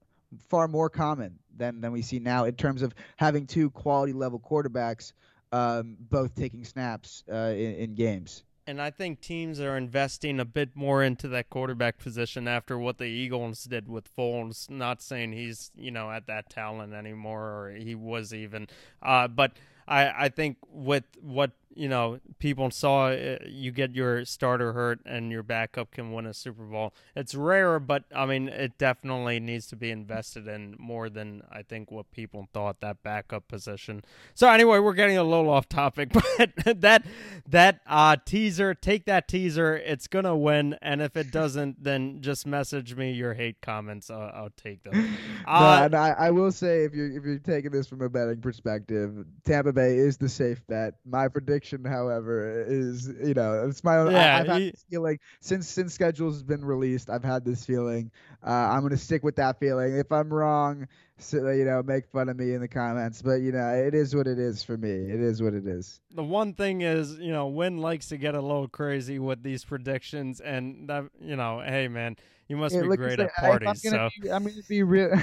far 0.49 0.69
more 0.69 0.91
common 0.91 1.39
than 1.57 1.81
than 1.81 1.93
we 1.93 2.03
see 2.03 2.19
now 2.19 2.45
in 2.45 2.55
terms 2.55 2.83
of 2.83 2.95
having 3.17 3.47
two 3.47 3.71
quality 3.71 4.13
level 4.13 4.39
quarterbacks, 4.39 5.13
um, 5.51 5.97
both 5.99 6.35
taking 6.35 6.65
snaps 6.65 7.25
uh, 7.33 7.53
in, 7.57 7.75
in 7.75 7.95
games. 7.95 8.45
and 8.67 8.81
I 8.81 8.91
think 8.91 9.21
teams 9.21 9.61
are 9.61 9.77
investing 9.77 10.39
a 10.41 10.45
bit 10.45 10.77
more 10.77 11.03
into 11.03 11.27
that 11.29 11.51
quarterback 11.51 11.99
position 11.99 12.47
after 12.47 12.79
what 12.79 12.99
the 12.99 13.07
Eagles 13.07 13.65
did 13.65 13.89
with 13.89 14.15
Foles. 14.15 14.71
Not 14.71 15.03
saying 15.03 15.33
he's 15.33 15.71
you 15.75 15.91
know 15.91 16.11
at 16.11 16.27
that 16.27 16.51
talent 16.51 16.93
anymore, 16.93 17.43
or 17.43 17.75
he 17.77 17.95
was 17.95 18.33
even, 18.33 18.69
uh, 19.03 19.29
but 19.29 19.57
I 19.89 20.27
I 20.27 20.29
think 20.29 20.59
with 20.69 21.05
what 21.21 21.53
you 21.75 21.89
know 21.89 22.21
people 22.39 22.71
saw, 22.71 23.09
uh, 23.09 23.39
you 23.47 23.71
get 23.71 23.95
your 23.95 24.25
starter 24.25 24.73
hurt 24.73 25.01
and 25.05 25.31
your 25.31 25.43
backup 25.43 25.91
can 25.91 26.13
win 26.13 26.27
a 26.27 26.35
Super 26.35 26.65
Bowl. 26.65 26.93
It's 27.17 27.35
rare, 27.35 27.79
but 27.79 28.05
I 28.15 28.27
mean 28.27 28.49
it 28.49 28.79
definitely 28.79 29.41
needs 29.41 29.67
to 29.69 29.77
be 29.77 29.91
invested 29.91 30.47
in 30.49 30.77
more 30.79 31.09
than 31.09 31.43
I 31.51 31.63
think 31.63 31.91
what 31.91 32.11
people 32.13 32.49
thought 32.53 32.81
that 32.81 33.03
backup 33.03 33.49
position. 33.49 34.03
So 34.35 34.49
anyway, 34.49 34.79
we're 34.79 34.93
getting 34.95 35.19
a 35.19 35.25
little 35.25 35.51
off 35.51 35.69
topic, 35.69 36.11
but 36.13 36.81
that 36.81 37.05
that 37.49 37.81
uh, 37.87 38.17
teaser, 38.25 38.75
take 38.75 39.07
that 39.07 39.29
teaser. 39.29 39.77
It's 39.77 40.07
gonna 40.07 40.37
win, 40.37 40.77
and 40.83 41.01
if 41.03 41.17
it 41.17 41.31
doesn't, 41.31 41.83
then 41.83 42.21
just 42.21 42.47
message 42.47 42.95
me 42.97 43.13
your 43.13 43.35
hate 43.35 43.61
comments. 43.61 44.11
I'll, 44.11 44.31
I'll 44.35 44.51
take 44.57 44.83
them. 44.85 44.95
no, 45.47 45.53
Uh, 45.53 45.81
and 45.85 45.95
I, 45.95 46.11
I 46.19 46.31
will 46.31 46.53
say 46.53 46.85
if 46.85 46.95
you're 46.95 47.11
if 47.11 47.25
you're 47.25 47.39
taking 47.39 47.71
this 47.71 47.87
from 47.87 48.03
a 48.03 48.09
betting 48.09 48.41
perspective, 48.41 49.25
Tampa 49.45 49.73
Bay 49.73 49.97
is 49.97 50.17
the 50.17 50.29
safe 50.29 50.61
bet. 50.69 50.95
My 51.05 51.29
prediction, 51.29 51.62
however, 51.85 52.65
is 52.67 53.09
you 53.23 53.35
know 53.35 53.67
it's 53.69 53.83
my 53.85 53.97
own. 53.99 54.11
Yeah, 54.11 54.39
I, 54.39 54.41
I've 54.41 54.47
had 54.47 54.63
he- 54.63 54.73
this 54.73 54.85
feeling 54.91 55.19
since 55.41 55.69
since 55.69 55.93
schedules 55.95 56.35
has 56.35 56.43
been 56.43 56.65
released. 56.65 57.09
I've 57.11 57.25
had 57.25 57.45
this 57.45 57.65
feeling. 57.65 58.11
Uh, 58.47 58.51
I'm 58.51 58.83
gonna 58.83 58.97
stick 58.97 59.23
with 59.23 59.37
that 59.37 59.59
feeling. 59.59 59.97
If 59.97 60.11
I'm 60.13 60.33
wrong, 60.33 60.87
so, 61.19 61.51
you 61.51 61.65
know, 61.65 61.83
make 61.83 62.07
fun 62.09 62.29
of 62.29 62.37
me 62.37 62.53
in 62.55 62.61
the 62.61 62.69
comments. 62.69 63.23
But 63.23 63.41
you 63.43 63.53
know, 63.53 63.69
it 63.75 63.95
is 63.95 64.15
what 64.15 64.27
it 64.27 64.39
is 64.39 64.63
for 64.63 64.77
me. 64.77 64.89
It 64.91 65.21
is 65.21 65.43
what 65.43 65.55
it 65.55 65.67
is. 65.67 66.01
the 66.13 66.23
one 66.23 66.55
thing 66.55 66.83
is, 66.83 67.19
you 67.19 67.33
know, 67.33 67.47
Win 67.47 67.79
likes 67.79 68.09
to 68.09 68.17
get 68.17 68.35
a 68.35 68.41
little 68.41 68.69
crazy 68.69 69.19
with 69.19 69.43
these 69.43 69.65
predictions, 69.65 70.41
and 70.41 70.89
that, 70.89 71.05
you 71.21 71.37
know, 71.37 71.61
hey 71.61 71.89
man, 71.89 72.17
you 72.49 72.57
must 72.57 72.79
Yeah, 72.79 72.81
be 72.81 72.89
great 72.89 73.21
at 73.21 73.37
parties. 73.37 73.83
I'm 73.85 73.91
So 73.91 73.97
gonna 73.99 74.21
be, 74.21 74.31
I'm 74.31 74.45
gonna 74.45 74.63
be 74.69 74.83
real. 74.83 75.11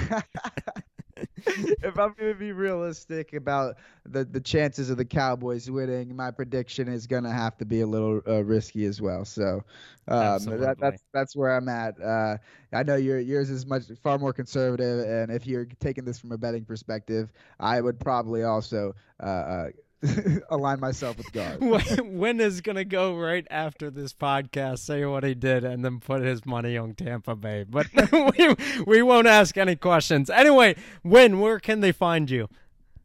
if 1.46 1.98
I'm 1.98 2.14
gonna 2.18 2.34
be 2.34 2.52
realistic 2.52 3.32
about 3.32 3.76
the 4.04 4.24
the 4.24 4.40
chances 4.40 4.90
of 4.90 4.96
the 4.96 5.04
Cowboys 5.04 5.70
winning, 5.70 6.14
my 6.16 6.30
prediction 6.30 6.88
is 6.88 7.06
gonna 7.06 7.32
have 7.32 7.56
to 7.58 7.64
be 7.64 7.80
a 7.80 7.86
little 7.86 8.20
uh, 8.26 8.42
risky 8.44 8.84
as 8.84 9.00
well. 9.00 9.24
So 9.24 9.62
um, 10.08 10.44
that, 10.44 10.76
that's 10.80 11.02
that's 11.12 11.36
where 11.36 11.56
I'm 11.56 11.68
at. 11.68 12.00
Uh, 12.00 12.36
I 12.72 12.82
know 12.82 12.96
your 12.96 13.18
yours 13.18 13.50
is 13.50 13.66
much 13.66 13.84
far 14.02 14.18
more 14.18 14.32
conservative, 14.32 15.06
and 15.06 15.30
if 15.30 15.46
you're 15.46 15.66
taking 15.80 16.04
this 16.04 16.18
from 16.18 16.32
a 16.32 16.38
betting 16.38 16.64
perspective, 16.64 17.32
I 17.58 17.80
would 17.80 17.98
probably 17.98 18.42
also 18.44 18.94
uh, 19.22 19.26
uh, 19.26 19.68
align 20.50 20.80
myself 20.80 21.18
with 21.18 21.30
God. 21.32 21.58
Win 22.00 22.40
is 22.40 22.60
gonna 22.60 22.84
go 22.84 23.16
right 23.16 23.46
after 23.50 23.90
this 23.90 24.12
podcast, 24.12 24.78
say 24.78 25.04
what 25.04 25.24
he 25.24 25.34
did, 25.34 25.64
and 25.64 25.84
then 25.84 26.00
put 26.00 26.22
his 26.22 26.46
money 26.46 26.76
on 26.76 26.94
Tampa 26.94 27.36
Bay. 27.36 27.64
But 27.68 27.86
we 28.12 28.56
we 28.86 29.02
won't 29.02 29.26
ask 29.26 29.56
any 29.56 29.76
questions. 29.76 30.30
Anyway, 30.30 30.76
Win, 31.04 31.40
where 31.40 31.58
can 31.58 31.80
they 31.80 31.92
find 31.92 32.30
you? 32.30 32.48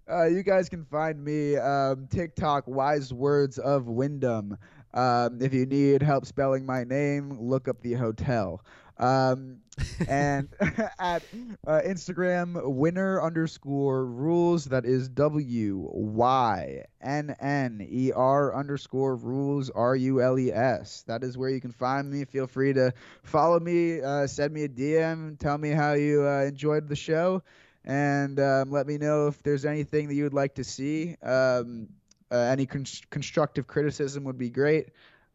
Uh, 0.10 0.26
you 0.26 0.44
guys 0.44 0.70
can 0.70 0.86
find 0.86 1.24
me 1.24 1.58
um, 1.58 2.08
TikTok 2.08 2.66
Wise 2.68 3.12
Words 3.12 3.58
of 3.58 3.88
Wyndham. 3.88 4.58
Um, 4.94 5.42
if 5.42 5.54
you 5.54 5.66
need 5.66 6.02
help 6.02 6.26
spelling 6.26 6.66
my 6.66 6.84
name, 6.84 7.38
look 7.40 7.68
up 7.68 7.82
the 7.82 7.94
hotel. 7.94 8.64
Um, 8.98 9.58
and 10.08 10.48
at 11.00 11.24
uh, 11.68 11.82
Instagram, 11.86 12.62
winner 12.66 13.22
underscore 13.22 14.06
rules. 14.06 14.66
That 14.66 14.86
is 14.86 15.08
W 15.10 15.90
Y 15.92 16.84
N 17.02 17.36
N 17.40 17.86
E 17.90 18.12
R 18.12 18.56
underscore 18.56 19.16
rules 19.16 19.70
R 19.70 19.96
U 19.96 20.22
L 20.22 20.38
E 20.40 20.52
S. 20.52 21.04
That 21.08 21.24
is 21.24 21.38
where 21.38 21.50
you 21.50 21.62
can 21.62 21.72
find 21.72 22.10
me. 22.12 22.26
Feel 22.26 22.48
free 22.48 22.74
to 22.74 22.94
follow 23.24 23.60
me, 23.60 24.02
uh, 24.02 24.28
send 24.28 24.54
me 24.54 24.64
a 24.64 24.70
DM, 24.70 25.38
tell 25.40 25.58
me 25.58 25.70
how 25.70 25.94
you 25.94 26.26
uh, 26.28 26.44
enjoyed 26.44 26.88
the 26.88 26.96
show 26.96 27.42
and 27.86 28.40
um, 28.40 28.72
let 28.72 28.88
me 28.88 28.98
know 28.98 29.28
if 29.28 29.42
there's 29.44 29.66
anything 29.66 30.08
that 30.08 30.16
you 30.16 30.24
would 30.24 30.34
like 30.34 30.56
to 30.56 30.64
see. 30.64 31.16
Um, 31.22 31.88
uh, 32.32 32.38
any 32.38 32.66
con- 32.66 32.86
constructive 33.12 33.68
criticism 33.68 34.24
would 34.24 34.38
be 34.38 34.50
great. 34.50 34.88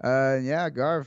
Uh, 0.03 0.39
yeah, 0.43 0.69
Garv. 0.71 1.07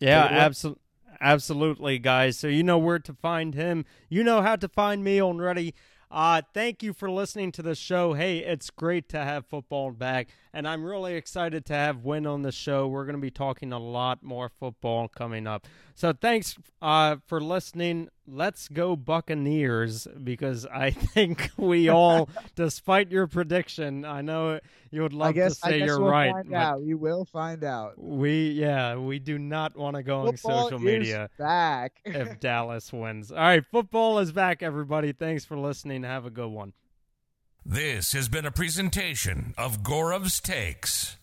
Yeah, 0.00 0.22
Take 0.22 0.24
it 0.24 0.32
away. 0.32 0.44
absolutely. 0.44 0.82
Absolutely, 1.20 1.98
guys. 1.98 2.38
So 2.38 2.48
you 2.48 2.62
know 2.62 2.78
where 2.78 2.98
to 2.98 3.12
find 3.12 3.54
him. 3.54 3.84
You 4.08 4.24
know 4.24 4.42
how 4.42 4.56
to 4.56 4.68
find 4.68 5.04
me 5.04 5.20
already. 5.20 5.74
Uh, 6.10 6.42
thank 6.52 6.82
you 6.82 6.92
for 6.92 7.08
listening 7.08 7.52
to 7.52 7.62
the 7.62 7.74
show. 7.74 8.14
Hey, 8.14 8.38
it's 8.38 8.68
great 8.68 9.08
to 9.10 9.18
have 9.18 9.46
football 9.46 9.92
back, 9.92 10.28
and 10.52 10.66
I'm 10.66 10.84
really 10.84 11.14
excited 11.14 11.64
to 11.66 11.74
have 11.74 12.04
Win 12.04 12.26
on 12.26 12.42
the 12.42 12.50
show. 12.50 12.88
We're 12.88 13.04
going 13.04 13.14
to 13.14 13.20
be 13.22 13.30
talking 13.30 13.72
a 13.72 13.78
lot 13.78 14.20
more 14.20 14.48
football 14.48 15.06
coming 15.06 15.46
up. 15.46 15.68
So 16.00 16.14
thanks 16.14 16.56
uh, 16.80 17.16
for 17.26 17.42
listening. 17.42 18.08
Let's 18.26 18.68
go 18.68 18.96
Buccaneers 18.96 20.08
because 20.24 20.64
I 20.64 20.90
think 21.14 21.50
we 21.58 21.90
all, 21.90 22.30
despite 22.56 23.10
your 23.10 23.26
prediction, 23.26 24.06
I 24.06 24.22
know 24.22 24.60
you 24.90 25.02
would 25.02 25.12
love 25.12 25.28
I 25.28 25.32
guess 25.32 25.56
to 25.56 25.60
say 25.60 25.74
I 25.74 25.78
guess 25.80 25.86
you're 25.88 26.00
we'll 26.00 26.10
right. 26.10 26.32
Find 26.32 26.48
but 26.48 26.56
out. 26.56 26.82
We 26.82 26.94
will 26.94 27.26
find 27.26 27.62
out. 27.64 28.02
we 28.02 28.52
yeah, 28.52 28.96
we 28.96 29.18
do 29.18 29.38
not 29.38 29.76
want 29.76 29.96
to 29.96 30.02
go 30.02 30.20
on 30.20 30.36
Football 30.36 30.70
social 30.70 30.78
is 30.78 30.84
media 30.84 31.28
back. 31.38 32.00
if 32.06 32.40
Dallas 32.40 32.90
wins. 32.94 33.30
All 33.30 33.36
right, 33.36 33.62
football 33.70 34.20
is 34.20 34.32
back, 34.32 34.62
everybody. 34.62 35.12
Thanks 35.12 35.44
for 35.44 35.58
listening. 35.58 36.04
Have 36.04 36.24
a 36.24 36.30
good 36.30 36.48
one. 36.48 36.72
This 37.62 38.14
has 38.14 38.30
been 38.30 38.46
a 38.46 38.50
presentation 38.50 39.52
of 39.58 39.82
Gaurav's 39.82 40.40
Takes. 40.40 41.18